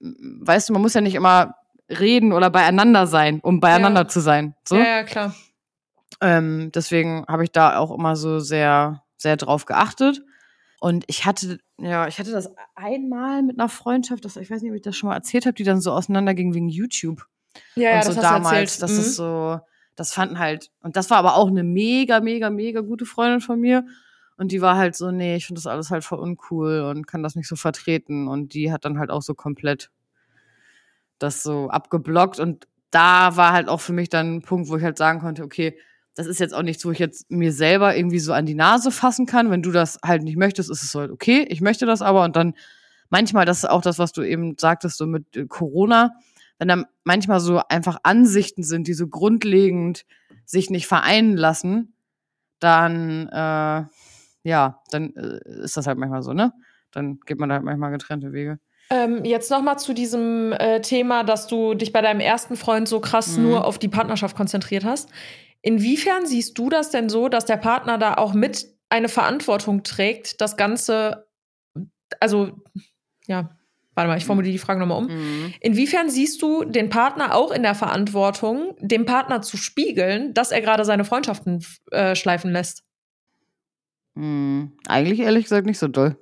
[0.01, 1.55] weißt du, man muss ja nicht immer
[1.89, 4.09] reden oder beieinander sein, um beieinander ja.
[4.09, 4.55] zu sein.
[4.65, 4.77] So.
[4.77, 5.35] Ja, ja, klar.
[6.21, 10.23] Ähm, deswegen habe ich da auch immer so sehr, sehr drauf geachtet.
[10.81, 14.71] Und ich hatte, ja, ich hatte das einmal mit einer Freundschaft, das, ich weiß nicht,
[14.71, 17.27] ob ich das schon mal erzählt habe, die dann so auseinanderging wegen YouTube.
[17.75, 19.09] Ja, ja, und so das damals, das erzählt.
[19.09, 19.61] ist so,
[19.97, 23.59] das fanden halt, und das war aber auch eine mega, mega, mega gute Freundin von
[23.61, 23.87] mir.
[24.37, 27.23] Und die war halt so, nee, ich finde das alles halt voll uncool und kann
[27.23, 28.29] das nicht so vertreten.
[28.29, 29.91] Und die hat dann halt auch so komplett
[31.19, 32.41] das so abgeblockt.
[32.41, 35.45] Und da war halt auch für mich dann ein Punkt, wo ich halt sagen konnte,
[35.45, 35.79] okay,
[36.15, 38.91] das ist jetzt auch nichts, wo ich jetzt mir selber irgendwie so an die Nase
[38.91, 39.51] fassen kann.
[39.51, 41.45] Wenn du das halt nicht möchtest, ist es halt okay.
[41.49, 42.23] Ich möchte das aber.
[42.25, 42.55] Und dann
[43.11, 46.13] manchmal, das ist auch das, was du eben sagtest, so mit äh, Corona,
[46.59, 50.05] wenn dann manchmal so einfach Ansichten sind, die so grundlegend
[50.45, 51.95] sich nicht vereinen lassen,
[52.61, 53.85] dann, äh,
[54.45, 56.53] ja, dann äh, ist das halt manchmal so, ne?
[56.93, 58.59] Dann geht man da halt manchmal getrennte Wege.
[58.91, 62.87] Ähm, jetzt noch mal zu diesem äh, Thema, dass du dich bei deinem ersten Freund
[62.87, 63.43] so krass Mhm.
[63.43, 65.09] nur auf die Partnerschaft konzentriert hast.
[65.65, 70.43] Inwiefern siehst du das denn so, dass der Partner da auch mit eine Verantwortung trägt,
[70.43, 71.27] das Ganze,
[72.21, 72.51] also,
[73.27, 73.49] ja,
[73.95, 75.07] warte mal, ich formuliere die Frage nochmal um.
[75.07, 75.55] Mhm.
[75.61, 80.61] Inwiefern siehst du den Partner auch in der Verantwortung, dem Partner zu spiegeln, dass er
[80.61, 82.85] gerade seine Freundschaften äh, schleifen lässt?
[84.13, 84.77] Mhm.
[84.87, 86.19] Eigentlich ehrlich gesagt nicht so doll.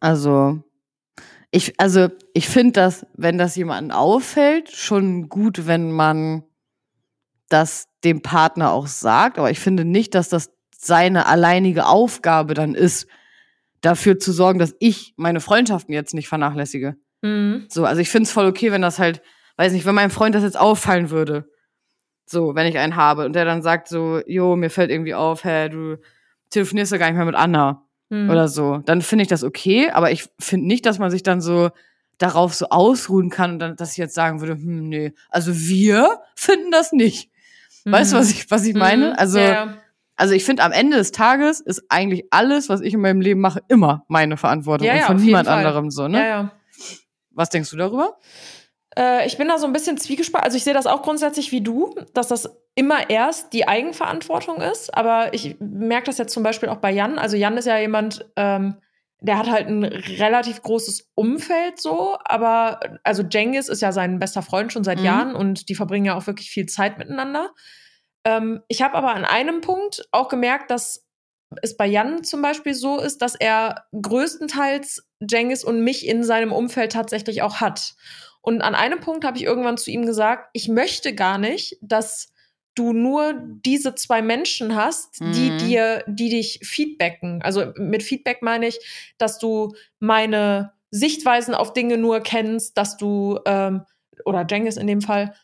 [0.00, 0.60] Also,
[1.52, 6.42] ich, also, ich finde das, wenn das jemandem auffällt, schon gut, wenn man
[7.54, 9.38] das dem Partner auch sagt.
[9.38, 13.06] Aber ich finde nicht, dass das seine alleinige Aufgabe dann ist,
[13.80, 16.96] dafür zu sorgen, dass ich meine Freundschaften jetzt nicht vernachlässige.
[17.22, 17.66] Mhm.
[17.68, 19.22] So, also ich finde es voll okay, wenn das halt,
[19.56, 21.48] weiß nicht, wenn meinem Freund das jetzt auffallen würde.
[22.26, 25.44] So, wenn ich einen habe und der dann sagt so, jo, mir fällt irgendwie auf,
[25.44, 25.98] hä, du
[26.50, 28.30] telefonierst ja gar nicht mehr mit Anna Mhm.
[28.30, 31.40] oder so, dann finde ich das okay, aber ich finde nicht, dass man sich dann
[31.40, 31.70] so
[32.18, 36.20] darauf so ausruhen kann und dann, dass ich jetzt sagen würde, hm, nee, also wir
[36.36, 37.30] finden das nicht.
[37.84, 39.10] Weißt du, was ich, was ich meine?
[39.10, 39.14] Mhm.
[39.16, 39.74] Also, ja,
[40.16, 43.40] also ich finde, am Ende des Tages ist eigentlich alles, was ich in meinem Leben
[43.40, 46.18] mache, immer meine Verantwortung Ja, und ja, von auf jeden niemand anderem so, ne?
[46.18, 46.52] ja, ja.
[47.30, 48.16] Was denkst du darüber?
[48.96, 50.44] Äh, ich bin da so ein bisschen zwiegespalten.
[50.44, 54.96] Also ich sehe das auch grundsätzlich wie du, dass das immer erst die Eigenverantwortung ist.
[54.96, 57.18] Aber ich merke das jetzt zum Beispiel auch bei Jan.
[57.18, 58.76] Also Jan ist ja jemand, ähm,
[59.24, 62.18] der hat halt ein relativ großes Umfeld so.
[62.24, 65.04] Aber also Jengis ist ja sein bester Freund schon seit Mhm.
[65.04, 67.50] Jahren und die verbringen ja auch wirklich viel Zeit miteinander.
[68.24, 71.06] Ähm, ich habe aber an einem Punkt auch gemerkt, dass
[71.62, 76.52] es bei Jan zum Beispiel so ist, dass er größtenteils Jengis und mich in seinem
[76.52, 77.94] Umfeld tatsächlich auch hat.
[78.42, 82.33] Und an einem Punkt habe ich irgendwann zu ihm gesagt, ich möchte gar nicht, dass
[82.74, 85.58] du nur diese zwei Menschen hast, die Mhm.
[85.58, 87.40] dir, die dich feedbacken.
[87.42, 88.78] Also mit Feedback meine ich,
[89.18, 93.82] dass du meine Sichtweisen auf Dinge nur kennst, dass du ähm,
[94.24, 95.34] oder Jengis in dem Fall.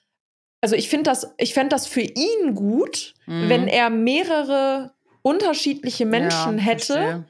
[0.61, 3.49] Also ich finde das, ich fände das für ihn gut, Mhm.
[3.49, 7.25] wenn er mehrere unterschiedliche Menschen Ja, hätte, verstehe.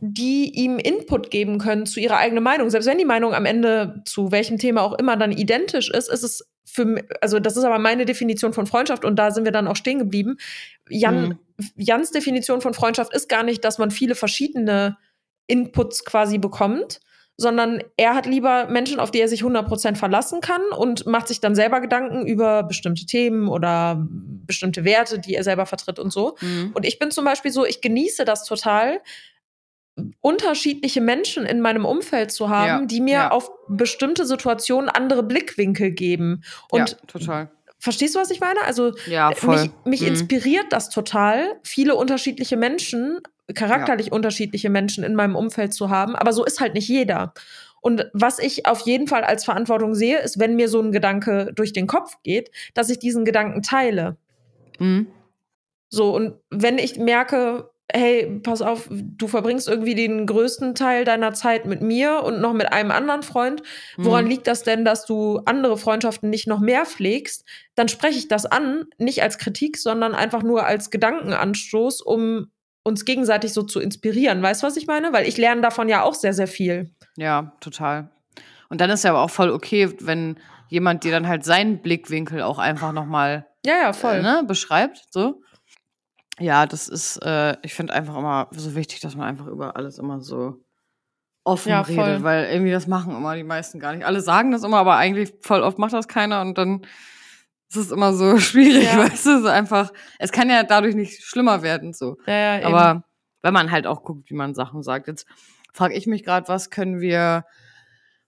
[0.00, 2.70] Die ihm Input geben können zu ihrer eigenen Meinung.
[2.70, 6.22] Selbst wenn die Meinung am Ende zu welchem Thema auch immer dann identisch ist, ist
[6.22, 9.66] es für also das ist aber meine Definition von Freundschaft und da sind wir dann
[9.66, 10.36] auch stehen geblieben.
[10.88, 11.38] Jan, Mhm.
[11.76, 14.96] Jans Definition von Freundschaft ist gar nicht, dass man viele verschiedene
[15.46, 17.00] Inputs quasi bekommt,
[17.36, 21.40] sondern er hat lieber Menschen, auf die er sich 100% verlassen kann und macht sich
[21.40, 24.06] dann selber Gedanken über bestimmte Themen oder
[24.46, 26.36] bestimmte Werte, die er selber vertritt und so.
[26.40, 26.72] Mhm.
[26.74, 29.00] Und ich bin zum Beispiel so, ich genieße das total,
[30.20, 33.30] unterschiedliche Menschen in meinem Umfeld zu haben, Ja, die mir ja.
[33.30, 36.42] auf bestimmte Situationen andere Blickwinkel geben.
[36.70, 37.50] Und ja, total.
[37.78, 38.60] verstehst du, was ich meine?
[38.64, 39.62] Also Ja, voll.
[39.62, 40.08] mich, mich Mhm.
[40.08, 43.20] inspiriert das total, viele unterschiedliche Menschen,
[43.54, 47.32] charakterlich unterschiedliche Menschen in meinem Umfeld zu haben, aber so ist halt nicht jeder.
[47.80, 51.52] Und was ich auf jeden Fall als Verantwortung sehe, ist, wenn mir so ein Gedanke
[51.54, 54.16] durch den Kopf geht, dass ich diesen Gedanken teile.
[54.78, 55.06] Mhm.
[55.88, 61.32] So, und wenn ich merke, hey, pass auf, du verbringst irgendwie den größten Teil deiner
[61.32, 63.62] Zeit mit mir und noch mit einem anderen Freund,
[63.96, 64.30] woran Mhm.
[64.30, 67.44] liegt das denn, dass du andere Freundschaften nicht noch mehr pflegst?
[67.76, 72.50] Dann spreche ich das an, nicht als Kritik, sondern einfach nur als Gedankenanstoß, um
[72.82, 74.42] uns gegenseitig so zu inspirieren.
[74.42, 75.12] Weißt du, was ich meine?
[75.12, 76.90] Weil ich lerne davon ja auch sehr, sehr viel.
[77.16, 78.10] Ja, total.
[78.70, 82.42] Und dann ist ja aber auch voll okay, wenn jemand dir dann halt seinen Blickwinkel
[82.42, 84.16] auch einfach nochmal Ja, ja, voll.
[84.16, 85.06] äh, ne, beschreibt.
[85.10, 85.42] So.
[86.38, 89.98] Ja, das ist, äh, ich finde einfach immer so wichtig, dass man einfach über alles
[89.98, 90.64] immer so
[91.44, 92.22] offen Ja, redet, voll.
[92.22, 94.04] weil irgendwie das machen immer die meisten gar nicht.
[94.04, 96.82] Alle sagen das immer, aber eigentlich voll oft macht das keiner und dann
[97.70, 98.98] ist es immer so schwierig, Ja.
[98.98, 102.16] weißt du, so einfach, es kann ja dadurch nicht schlimmer werden, so.
[102.26, 102.66] Ja, ja, eben.
[102.66, 103.04] Aber
[103.42, 105.06] wenn man halt auch guckt, wie man Sachen sagt.
[105.08, 105.26] Jetzt
[105.72, 107.44] frage ich mich gerade, was können wir,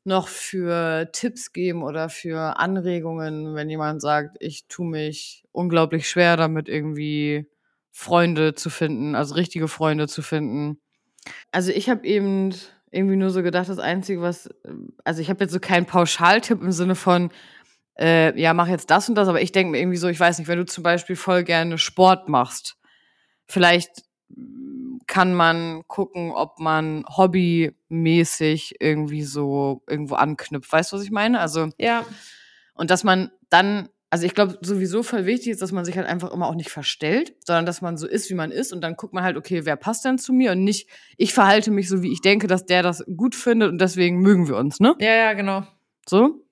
[0.05, 6.37] noch für Tipps geben oder für Anregungen, wenn jemand sagt, ich tue mich unglaublich schwer
[6.39, 7.47] damit irgendwie
[7.93, 10.81] Freunde zu finden, also richtige Freunde zu finden.
[11.53, 12.55] Also ich habe eben
[12.91, 14.49] irgendwie nur so gedacht, das Einzige, was,
[15.05, 17.31] also ich habe jetzt so keinen Pauschaltipp im Sinne von,
[17.99, 20.39] äh, ja, mach jetzt das und das, aber ich denke mir irgendwie so, ich weiß
[20.39, 22.77] nicht, wenn du zum Beispiel voll gerne Sport machst,
[23.47, 23.91] vielleicht
[25.07, 30.73] kann man gucken, ob man hobbymäßig irgendwie so irgendwo anknüpft.
[30.73, 31.41] Weißt du, was ich meine?
[31.41, 32.05] Also, Ja.
[32.75, 36.09] und dass man dann, also ich glaube, sowieso voll wichtig ist, dass man sich halt
[36.09, 38.97] einfach immer auch nicht verstellt, sondern dass man so ist, wie man ist und dann
[38.97, 42.03] guckt man halt, okay, wer passt denn zu mir und nicht, ich verhalte mich so,
[42.03, 44.97] wie ich denke, dass der das gut findet und deswegen mögen wir uns, ne?
[44.99, 45.63] Ja, ja, genau.
[46.09, 46.45] So.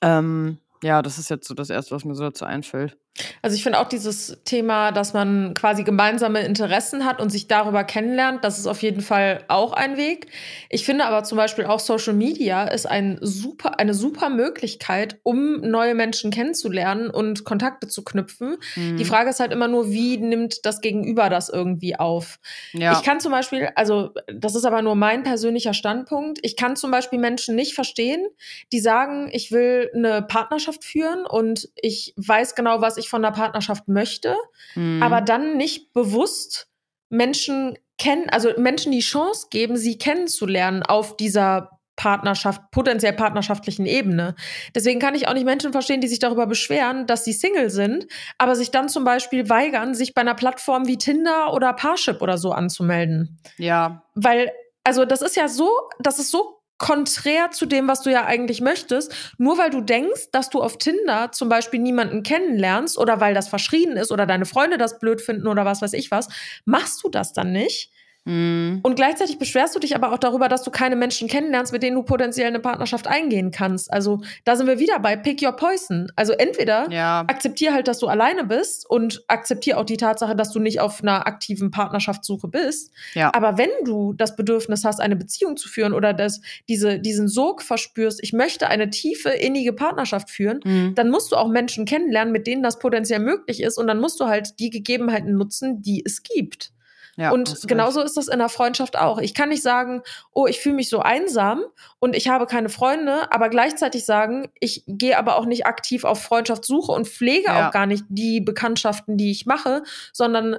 [0.00, 2.96] Ähm, ja, das ist jetzt so das Erste, was mir so dazu einfällt.
[3.42, 7.84] Also ich finde auch dieses Thema, dass man quasi gemeinsame Interessen hat und sich darüber
[7.84, 10.28] kennenlernt, das ist auf jeden Fall auch ein Weg.
[10.68, 15.60] Ich finde aber zum Beispiel auch Social Media ist ein super, eine super Möglichkeit, um
[15.60, 18.56] neue Menschen kennenzulernen und Kontakte zu knüpfen.
[18.76, 18.96] Mhm.
[18.96, 22.38] Die Frage ist halt immer nur, wie nimmt das Gegenüber das irgendwie auf?
[22.72, 22.92] Ja.
[22.92, 26.90] Ich kann zum Beispiel, also das ist aber nur mein persönlicher Standpunkt, ich kann zum
[26.90, 28.26] Beispiel Menschen nicht verstehen,
[28.72, 33.32] die sagen, ich will eine Partnerschaft führen und ich weiß genau, was ich von der
[33.32, 34.36] Partnerschaft möchte,
[34.74, 35.02] Mhm.
[35.02, 36.68] aber dann nicht bewusst
[37.10, 44.34] Menschen kennen, also Menschen die Chance geben, sie kennenzulernen auf dieser Partnerschaft, potenziell partnerschaftlichen Ebene.
[44.74, 48.06] Deswegen kann ich auch nicht Menschen verstehen, die sich darüber beschweren, dass sie Single sind,
[48.38, 52.38] aber sich dann zum Beispiel weigern, sich bei einer Plattform wie Tinder oder Parship oder
[52.38, 53.38] so anzumelden.
[53.58, 54.02] ja.
[54.14, 54.50] Weil,
[54.82, 58.62] also das ist ja so, das ist so konträr zu dem, was du ja eigentlich
[58.62, 59.14] möchtest.
[59.38, 63.48] Nur weil du denkst, dass du auf Tinder zum Beispiel niemanden kennenlernst oder weil das
[63.48, 66.28] verschrien ist oder deine Freunde das blöd finden oder was weiß ich was,
[66.64, 67.92] machst du das dann nicht.
[68.24, 68.80] Mhm.
[68.82, 71.96] Und gleichzeitig beschwerst du dich aber auch darüber, dass du keine Menschen kennenlernst, mit denen
[71.96, 73.90] du potenziell eine Partnerschaft eingehen kannst.
[73.92, 76.12] Also da sind wir wieder bei Pick Your Poison.
[76.16, 77.20] Also entweder Ja.
[77.26, 81.02] akzeptier halt, dass du alleine bist und akzeptier auch die Tatsache, dass du nicht auf
[81.02, 82.92] einer aktiven Partnerschaftssuche bist.
[83.14, 83.32] Ja.
[83.34, 87.62] Aber wenn du das Bedürfnis hast, eine Beziehung zu führen oder das, diese, diesen Sog
[87.62, 90.94] verspürst, ich möchte eine tiefe, innige Partnerschaft führen, Mhm.
[90.94, 93.78] dann musst du auch Menschen kennenlernen, mit denen das potenziell möglich ist.
[93.78, 96.72] Und dann musst du halt die Gegebenheiten nutzen, die es gibt.
[97.20, 98.08] Ja, und genauso recht.
[98.08, 99.18] ist das in der Freundschaft auch.
[99.18, 100.02] Ich kann nicht sagen,
[100.32, 101.62] oh, ich fühle mich so einsam
[101.98, 106.22] und ich habe keine Freunde, aber gleichzeitig sagen, ich gehe aber auch nicht aktiv auf
[106.22, 107.68] Freundschaftssuche und pflege Ja.
[107.68, 110.56] auch gar nicht die Bekanntschaften, die ich mache, sondern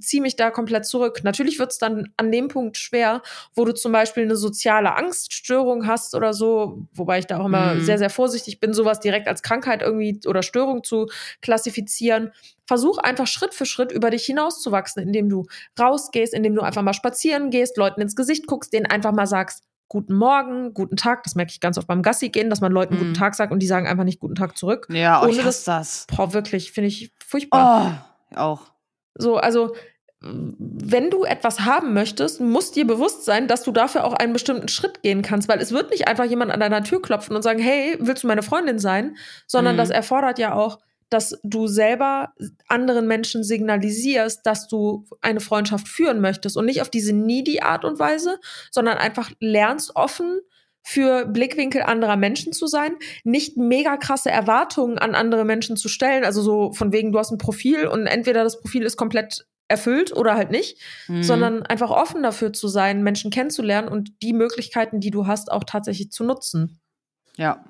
[0.00, 1.20] ziehe mich da komplett zurück.
[1.24, 3.22] Natürlich wird es dann an dem Punkt schwer,
[3.54, 7.74] wo du zum Beispiel eine soziale Angststörung hast oder so, wobei ich da auch immer
[7.74, 7.80] Mhm.
[7.80, 11.08] sehr, sehr vorsichtig bin, sowas direkt als Krankheit irgendwie oder Störung zu
[11.40, 12.32] klassifizieren.
[12.66, 15.46] Versuch einfach Schritt für Schritt über dich hinauszuwachsen, indem du
[15.80, 19.64] rausgehst, indem du einfach mal spazieren gehst, Leuten ins Gesicht guckst, denen einfach mal sagst,
[19.88, 21.22] guten Morgen, guten Tag.
[21.24, 22.98] Das merke ich ganz oft beim Gassi gehen, dass man Leuten Mhm.
[22.98, 24.86] guten Tag sagt und die sagen einfach nicht guten Tag zurück.
[24.90, 26.06] Ja, oh, ohne ich das- das.
[26.16, 28.06] Boah, wirklich, finde ich furchtbar.
[28.34, 28.71] Oh, auch.
[29.16, 29.74] So, also
[30.24, 34.68] wenn du etwas haben möchtest, muss dir bewusst sein, dass du dafür auch einen bestimmten
[34.68, 37.58] Schritt gehen kannst, weil es wird nicht einfach jemand an deiner Tür klopfen und sagen,
[37.58, 39.16] hey, willst du meine Freundin sein,
[39.48, 39.78] sondern Mhm.
[39.78, 40.78] das erfordert ja auch,
[41.10, 42.32] dass du selber
[42.68, 47.84] anderen Menschen signalisierst, dass du eine Freundschaft führen möchtest und nicht auf diese needy Art
[47.84, 48.38] und Weise,
[48.70, 50.40] sondern einfach lernst offen
[50.82, 56.24] für Blickwinkel anderer Menschen zu sein, nicht mega krasse Erwartungen an andere Menschen zu stellen,
[56.24, 60.14] also so von wegen, du hast ein Profil und entweder das Profil ist komplett erfüllt
[60.14, 60.78] oder halt nicht,
[61.08, 61.22] Mhm.
[61.22, 65.64] sondern einfach offen dafür zu sein, Menschen kennenzulernen und die Möglichkeiten, die du hast, auch
[65.64, 66.80] tatsächlich zu nutzen.
[67.36, 67.64] Ja,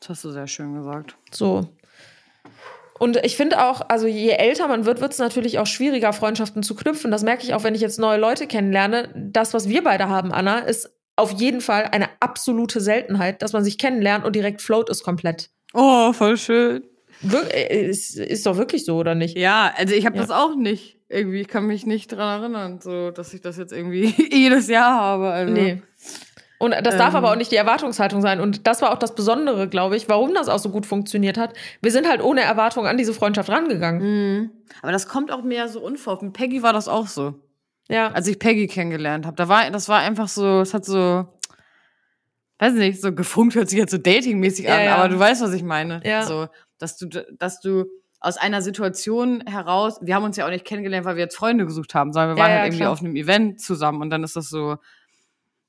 [0.00, 1.16] das hast du sehr schön gesagt.
[1.30, 1.68] So.
[2.98, 6.62] Und ich finde auch, also je älter man wird, wird es natürlich auch schwieriger, Freundschaften
[6.64, 7.12] zu knüpfen.
[7.12, 9.12] Das merke ich auch, wenn ich jetzt neue Leute kennenlerne.
[9.14, 13.64] Das, was wir beide haben, Anna, ist auf jeden Fall eine absolute Seltenheit, dass man
[13.64, 15.50] sich kennenlernt und direkt float ist komplett.
[15.74, 16.82] Oh, voll schön.
[17.20, 19.36] Wir äh, ist, ist doch wirklich so, oder nicht?
[19.36, 20.22] Ja, also ich habe Ja.
[20.22, 20.96] das auch nicht.
[21.08, 25.00] Irgendwie, ich kann mich nicht dran erinnern, so dass ich das jetzt irgendwie jedes Jahr
[25.00, 25.30] habe.
[25.30, 25.52] Also.
[25.52, 25.82] Nee.
[26.60, 27.16] Und das darf Ähm.
[27.16, 28.40] aber auch nicht die Erwartungshaltung sein.
[28.40, 31.54] Und das war auch das Besondere, glaube ich, warum das auch so gut funktioniert hat.
[31.82, 34.02] Wir sind halt ohne Erwartung an diese Freundschaft rangegangen.
[34.40, 34.50] Mhm.
[34.82, 36.18] Aber das kommt auch mehr so unvor.
[36.22, 37.34] Mit Peggy war das auch so.
[37.88, 38.08] Ja.
[38.12, 41.26] Als ich Peggy kennengelernt habe, da war, das war einfach so, es hat so,
[42.58, 44.96] weiß nicht, so gefunkt hört sich jetzt so datingmäßig Ja, an, ja.
[44.96, 46.00] aber du weißt, was ich meine.
[46.04, 46.24] Ja.
[46.24, 47.86] So, dass du, dass du
[48.20, 51.64] aus einer Situation heraus, wir haben uns ja auch nicht kennengelernt, weil wir jetzt Freunde
[51.64, 52.92] gesucht haben, sondern wir waren ja, halt irgendwie klar.
[52.92, 54.76] auf einem Event zusammen und dann ist das so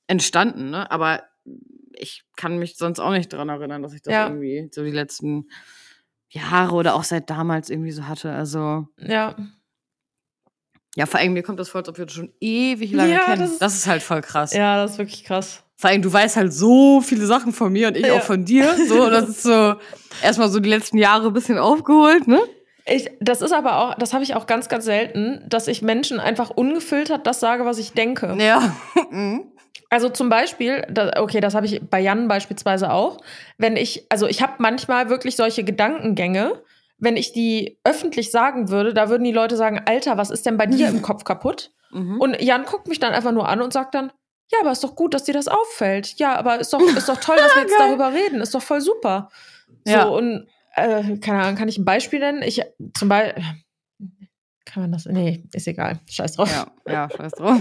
[0.07, 0.89] entstanden, ne?
[0.89, 1.24] Aber
[1.93, 5.47] ich kann mich sonst auch nicht dran erinnern, dass ich das irgendwie so die letzten
[6.30, 8.32] Jahre oder auch seit damals irgendwie so hatte.
[8.32, 9.36] Also, Ja.
[11.00, 13.20] Ja, vor allem mir kommt das vor, als ob wir das schon ewig lange Ja,
[13.22, 13.41] kennen.
[13.41, 14.54] das Das ist- ist, halt voll krass.
[14.54, 15.64] Ja, das ist wirklich krass.
[15.78, 18.14] Vor allem, du weißt halt so viele Sachen von mir und ich Ja.
[18.16, 18.76] auch von dir.
[18.88, 19.76] So, das ist so
[20.22, 22.39] erstmal so die letzten Jahre ein bisschen aufgeholt, ne?
[22.86, 26.20] Ich, das ist aber auch, das habe ich auch ganz, ganz selten, dass ich Menschen
[26.20, 28.36] einfach ungefiltert das sage, was ich denke.
[28.39, 28.76] Ja.
[29.12, 29.45] Mhm.
[29.91, 30.86] Also zum Beispiel,
[31.18, 33.18] okay, das habe ich bei Jan beispielsweise auch.
[33.58, 36.62] Wenn ich, also ich habe manchmal wirklich solche Gedankengänge,
[37.00, 40.58] wenn ich die öffentlich sagen würde, da würden die Leute sagen, Alter, was ist denn
[40.58, 41.72] bei dir im Kopf kaputt?
[41.91, 42.20] Mhm.
[42.20, 44.12] Und Jan guckt mich dann einfach nur an und sagt dann,
[44.52, 46.16] ja, aber ist doch gut, dass dir das auffällt.
[46.20, 48.41] Ja, aber ist doch, ist doch toll, dass wir jetzt darüber reden.
[48.41, 49.30] Ist doch voll super.
[49.86, 50.04] So, Ja.
[50.06, 52.41] und äh, keine Ahnung, kann ich ein Beispiel nennen?
[52.41, 52.62] Ich
[52.97, 53.43] zum Beispiel.
[54.66, 55.06] Kann man das?
[55.06, 56.00] Nee, ist egal.
[56.10, 56.52] Scheiß drauf.
[56.52, 57.60] Ja, ja, scheiß drauf.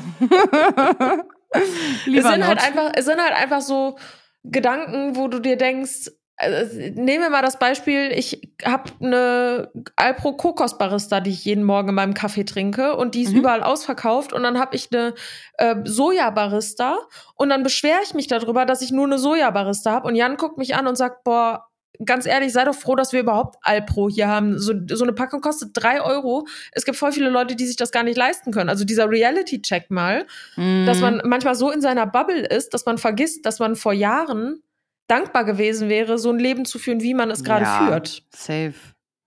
[1.51, 3.99] es sind halt einfach, es sind halt einfach so
[4.45, 10.33] Gedanken, wo du dir denkst, also, nehmen wir mal das Beispiel, ich habe eine Alpro
[10.37, 13.41] Kokos Barista, die ich jeden Morgen in meinem Kaffee trinke und die ist Mhm.
[13.41, 15.15] überall ausverkauft und dann habe ich eine
[15.59, 16.97] äh, Soja Barista
[17.35, 20.37] und dann beschwere ich mich darüber, dass ich nur eine Soja Barista habe und Jan
[20.37, 21.65] guckt mich an und sagt, boah,
[22.05, 24.57] ganz ehrlich, sei doch froh, dass wir überhaupt Alpro hier haben.
[24.61, 26.47] So, so eine Packung kostet drei Euro.
[26.71, 28.69] Es gibt voll viele Leute, die sich das gar nicht leisten können.
[28.71, 30.25] Also dieser Reality-Check mal,
[30.57, 30.87] Mhm.
[30.87, 34.63] dass man manchmal so in seiner Bubble ist, dass man vergisst, dass man vor Jahren
[35.09, 37.87] dankbar gewesen wäre, so ein Leben zu führen, wie man es gerade Ja.
[37.87, 38.23] führt.
[38.31, 38.75] Safe.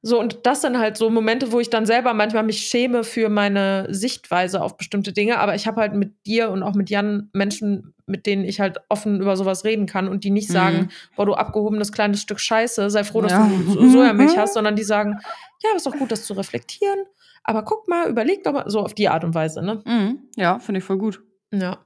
[0.04, 3.30] So, und das sind halt so Momente, wo ich dann selber manchmal mich schäme für
[3.30, 5.38] meine Sichtweise auf bestimmte Dinge.
[5.38, 8.80] Aber ich habe halt mit dir und auch mit Jan Menschen, mit denen ich halt
[8.90, 10.54] offen über sowas reden kann und die nicht Mhm.
[10.54, 13.48] sagen, boah, du abgehobenes kleines Stück Scheiße, sei froh, dass Ja.
[13.48, 15.20] du so- Sojamilch hast, sondern die sagen,
[15.64, 17.06] ja, ist doch gut, das zu reflektieren.
[17.44, 19.84] Aber guck mal, überleg doch mal, so auf die Art und Weise, ne?
[19.86, 20.20] Mhm.
[20.36, 21.22] Ja, finde ich voll gut.
[21.54, 21.86] Ja.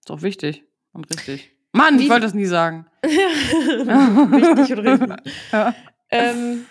[0.00, 1.52] Ist auch wichtig und richtig.
[1.72, 2.86] Mann, ich wollte das nie sagen.
[3.02, 5.32] Wichtig und richtig.
[5.52, 5.74] Ja.
[6.10, 6.66] Ähm,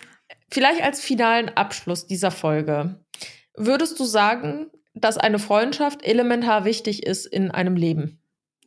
[0.50, 3.00] vielleicht als finalen Abschluss dieser Folge.
[3.56, 8.20] Würdest du sagen, dass eine Freundschaft elementar wichtig ist in einem Leben?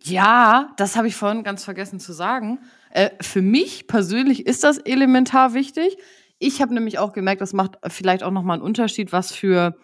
[0.04, 2.60] Ja, das habe ich vorhin ganz vergessen zu sagen.
[2.92, 5.98] Äh, für mich persönlich ist das elementar wichtig.
[6.38, 9.78] Ich habe nämlich auch gemerkt, das macht vielleicht auch nochmal einen Unterschied, was für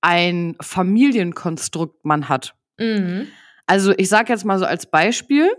[0.00, 2.54] ein Familienkonstrukt man hat.
[2.78, 3.28] Mhm.
[3.66, 5.50] Also ich sage jetzt mal so als Beispiel,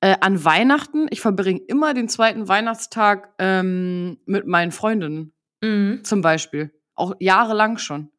[0.00, 5.32] äh, an Weihnachten, ich verbringe immer den zweiten Weihnachtstag ähm, mit meinen Freundinnen
[5.62, 6.04] Mhm.
[6.04, 6.72] zum Beispiel.
[6.94, 8.10] Auch jahrelang schon.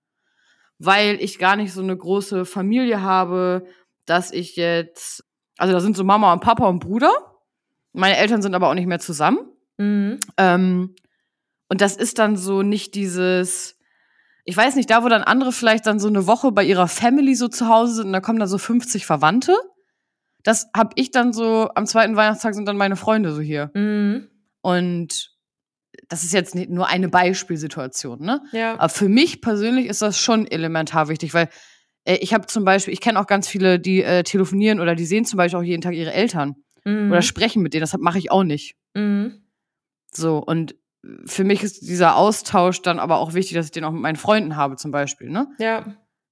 [0.77, 3.65] Weil ich gar nicht so eine große Familie habe,
[4.05, 5.23] dass ich jetzt,
[5.57, 7.11] also da sind so Mama und Papa und Bruder.
[7.93, 9.39] Meine Eltern sind aber auch nicht mehr zusammen.
[9.77, 10.19] Mhm.
[10.37, 10.95] Ähm,
[11.69, 13.77] und das ist dann so nicht dieses,
[14.43, 17.35] ich weiß nicht, da wo dann andere vielleicht dann so eine Woche bei ihrer Family
[17.35, 19.55] so zu Hause sind und da kommen dann so 50 Verwandte.
[20.43, 23.71] Das hab ich dann so, am zweiten Weihnachtstag sind dann meine Freunde so hier.
[23.73, 24.27] Mhm.
[24.61, 25.31] Und
[26.07, 28.41] das ist jetzt nicht nur eine Beispielsituation, ne?
[28.51, 28.73] Ja.
[28.73, 31.49] Aber für mich persönlich ist das schon elementar wichtig, weil
[32.05, 35.05] äh, ich habe zum Beispiel, ich kenne auch ganz viele, die äh, telefonieren oder die
[35.05, 37.11] sehen zum Beispiel auch jeden Tag ihre Eltern Mhm.
[37.11, 37.81] oder sprechen mit denen.
[37.81, 38.75] Das mache ich auch nicht.
[38.95, 39.43] Mhm.
[40.11, 40.73] So, und
[41.25, 44.15] für mich ist dieser Austausch dann aber auch wichtig, dass ich den auch mit meinen
[44.15, 45.47] Freunden habe, zum Beispiel, ne?
[45.59, 45.85] Ja.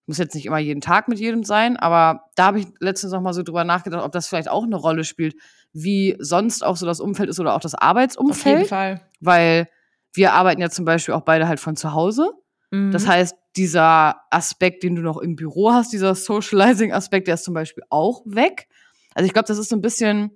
[0.10, 3.22] Muss jetzt nicht immer jeden Tag mit jedem sein, aber da habe ich letztens noch
[3.22, 5.36] mal so drüber nachgedacht, ob das vielleicht auch eine Rolle spielt,
[5.72, 8.68] wie sonst auch so das Umfeld ist oder auch das Auf jeden Arbeitsumfeld.
[8.68, 9.02] Fall.
[9.20, 9.70] Weil
[10.14, 12.32] wir arbeiten ja zum Beispiel auch beide halt von zu Hause.
[12.72, 12.92] Mhm.
[12.92, 17.54] Das heißt, dieser Aspekt, den du noch im Büro hast, dieser Socializing-Aspekt, der ist zum
[17.54, 18.68] Beispiel auch weg.
[19.14, 20.32] Also ich glaube, das ist so ein bisschen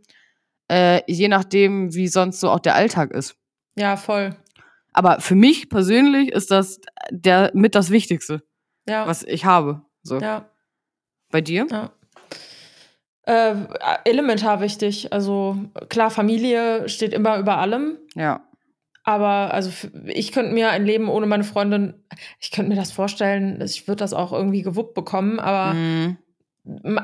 [0.71, 3.35] äh, je nachdem, wie sonst so auch der Alltag ist.
[3.75, 4.35] ja, voll.
[4.95, 8.43] Aber für mich persönlich ist das der mit das Wichtigste,
[8.87, 9.07] Ja.
[9.07, 9.81] was ich habe.
[10.03, 10.19] So.
[10.19, 10.45] Ja.
[11.31, 11.65] Bei dir?
[11.71, 11.91] Ja.
[13.25, 13.55] Äh,
[14.03, 15.13] elementar wichtig.
[15.13, 15.57] Also
[15.89, 17.97] klar, Familie steht immer über allem.
[18.15, 18.41] Ja.
[19.05, 19.69] Aber also
[20.07, 21.93] ich könnte mir ein Leben ohne meine Freundin,
[22.39, 26.17] ich könnte mir das vorstellen, ich würde das auch irgendwie gewuppt bekommen, aber Mhm.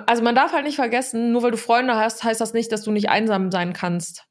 [0.06, 2.84] also man darf halt nicht vergessen, nur weil du Freunde hast, heißt das nicht, dass
[2.84, 4.26] du nicht einsam sein kannst.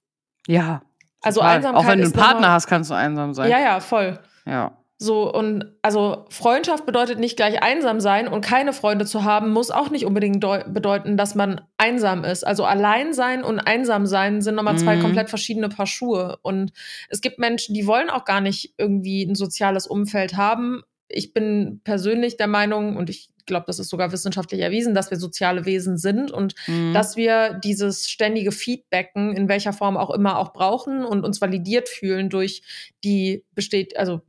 [0.47, 0.81] Ja.
[1.21, 1.57] Also total.
[1.57, 3.51] Einsamkeit Auch wenn du einen Partner hast, kannst du einsam sein.
[3.51, 4.19] Ja, ja, voll.
[4.47, 4.78] Ja.
[5.01, 9.71] So, und also Freundschaft bedeutet nicht gleich einsam sein und keine Freunde zu haben, muss
[9.71, 12.45] auch nicht unbedingt deu- bedeuten, dass man einsam ist.
[12.45, 15.03] Also allein sein und einsam sein sind nochmal zwei Mhm.
[15.03, 16.39] komplett verschiedene Paar Schuhe.
[16.43, 16.73] Und
[17.11, 20.83] es gibt Menschen, die wollen auch gar nicht irgendwie ein soziales Umfeld haben.
[21.07, 25.17] Ich bin persönlich der Meinung, und ich glaube, das ist sogar wissenschaftlich erwiesen, dass wir
[25.17, 26.93] soziale Wesen sind und Mhm.
[26.93, 31.89] dass wir dieses ständige Feedbacken in welcher Form auch immer auch brauchen und uns validiert
[31.89, 32.63] fühlen durch
[33.05, 34.21] die besteht, also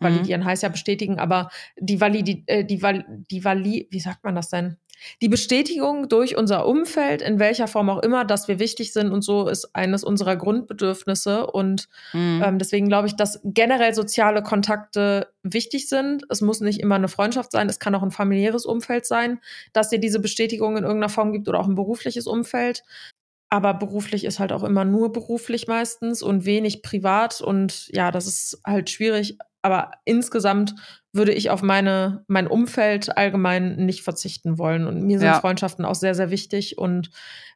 [0.00, 4.34] validieren heißt ja bestätigen, aber die Validi, äh, die, Val, die Vali, wie sagt man
[4.34, 4.76] das denn?
[5.22, 9.22] die Bestätigung durch unser Umfeld, in welcher Form auch immer, dass wir wichtig sind und
[9.22, 11.46] so, ist eines unserer Grundbedürfnisse.
[11.46, 12.42] Und mhm.
[12.44, 16.24] ähm, deswegen glaube ich, dass generell soziale Kontakte wichtig sind.
[16.28, 19.40] Es muss nicht immer eine Freundschaft sein, es kann auch ein familiäres Umfeld sein,
[19.72, 22.82] dass dir diese Bestätigung in irgendeiner Form gibt oder auch ein berufliches Umfeld.
[23.48, 27.40] Aber beruflich ist halt auch immer nur beruflich meistens und wenig privat.
[27.40, 29.38] Und ja, das ist halt schwierig.
[29.66, 30.76] Aber insgesamt
[31.12, 34.86] würde ich auf meine, mein Umfeld allgemein nicht verzichten wollen.
[34.86, 35.40] Und mir sind ja.
[35.40, 36.78] Freundschaften auch sehr, sehr wichtig.
[36.78, 37.10] Und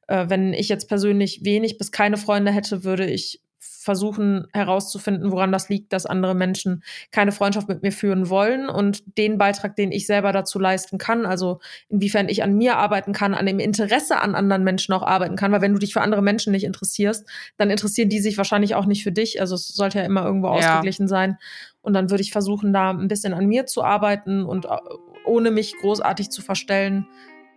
[0.08, 5.52] äh, wenn ich jetzt persönlich wenig bis keine Freunde hätte, würde ich versuchen herauszufinden, woran
[5.52, 6.82] das liegt, dass andere Menschen
[7.12, 11.24] keine Freundschaft mit mir führen wollen und den Beitrag, den ich selber dazu leisten kann,
[11.24, 15.36] also inwiefern ich an mir arbeiten kann, an dem Interesse an anderen Menschen auch arbeiten
[15.36, 18.74] kann, weil wenn du dich für andere Menschen nicht interessierst, dann interessieren die sich wahrscheinlich
[18.74, 20.52] auch nicht für dich, also es sollte ja immer irgendwo ja.
[20.52, 21.38] ausgeglichen sein
[21.82, 24.78] und dann würde ich versuchen, da ein bisschen an mir zu arbeiten und äh,
[25.24, 27.06] ohne mich großartig zu verstellen,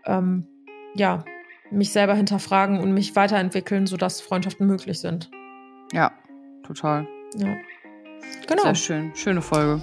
[0.05, 0.47] ähm,
[0.95, 1.23] ja,
[1.71, 5.31] mich selber hinterfragen und mich weiterentwickeln, sodass Freundschaften möglich sind.
[5.91, 6.11] Ja,
[6.65, 7.07] total.
[7.35, 7.55] Ja.
[8.47, 8.63] Genau.
[8.63, 9.15] Sehr schön.
[9.15, 9.81] Schöne Folge.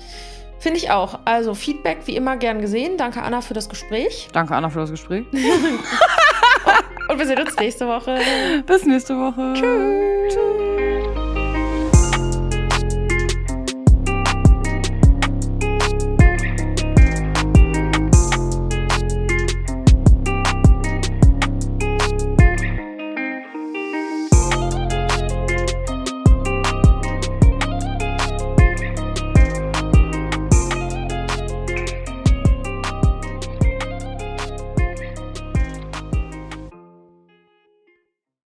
[0.58, 1.20] Finde ich auch.
[1.24, 2.96] Also Feedback wie immer gern gesehen.
[2.96, 4.28] Danke Anna für das Gespräch.
[4.32, 5.24] Danke Anna für das Gespräch.
[7.08, 8.18] Und wir sehen uns nächste Woche.
[8.66, 9.54] Bis nächste Woche.
[9.54, 10.34] Tschüss.
[10.34, 10.59] Tschüss.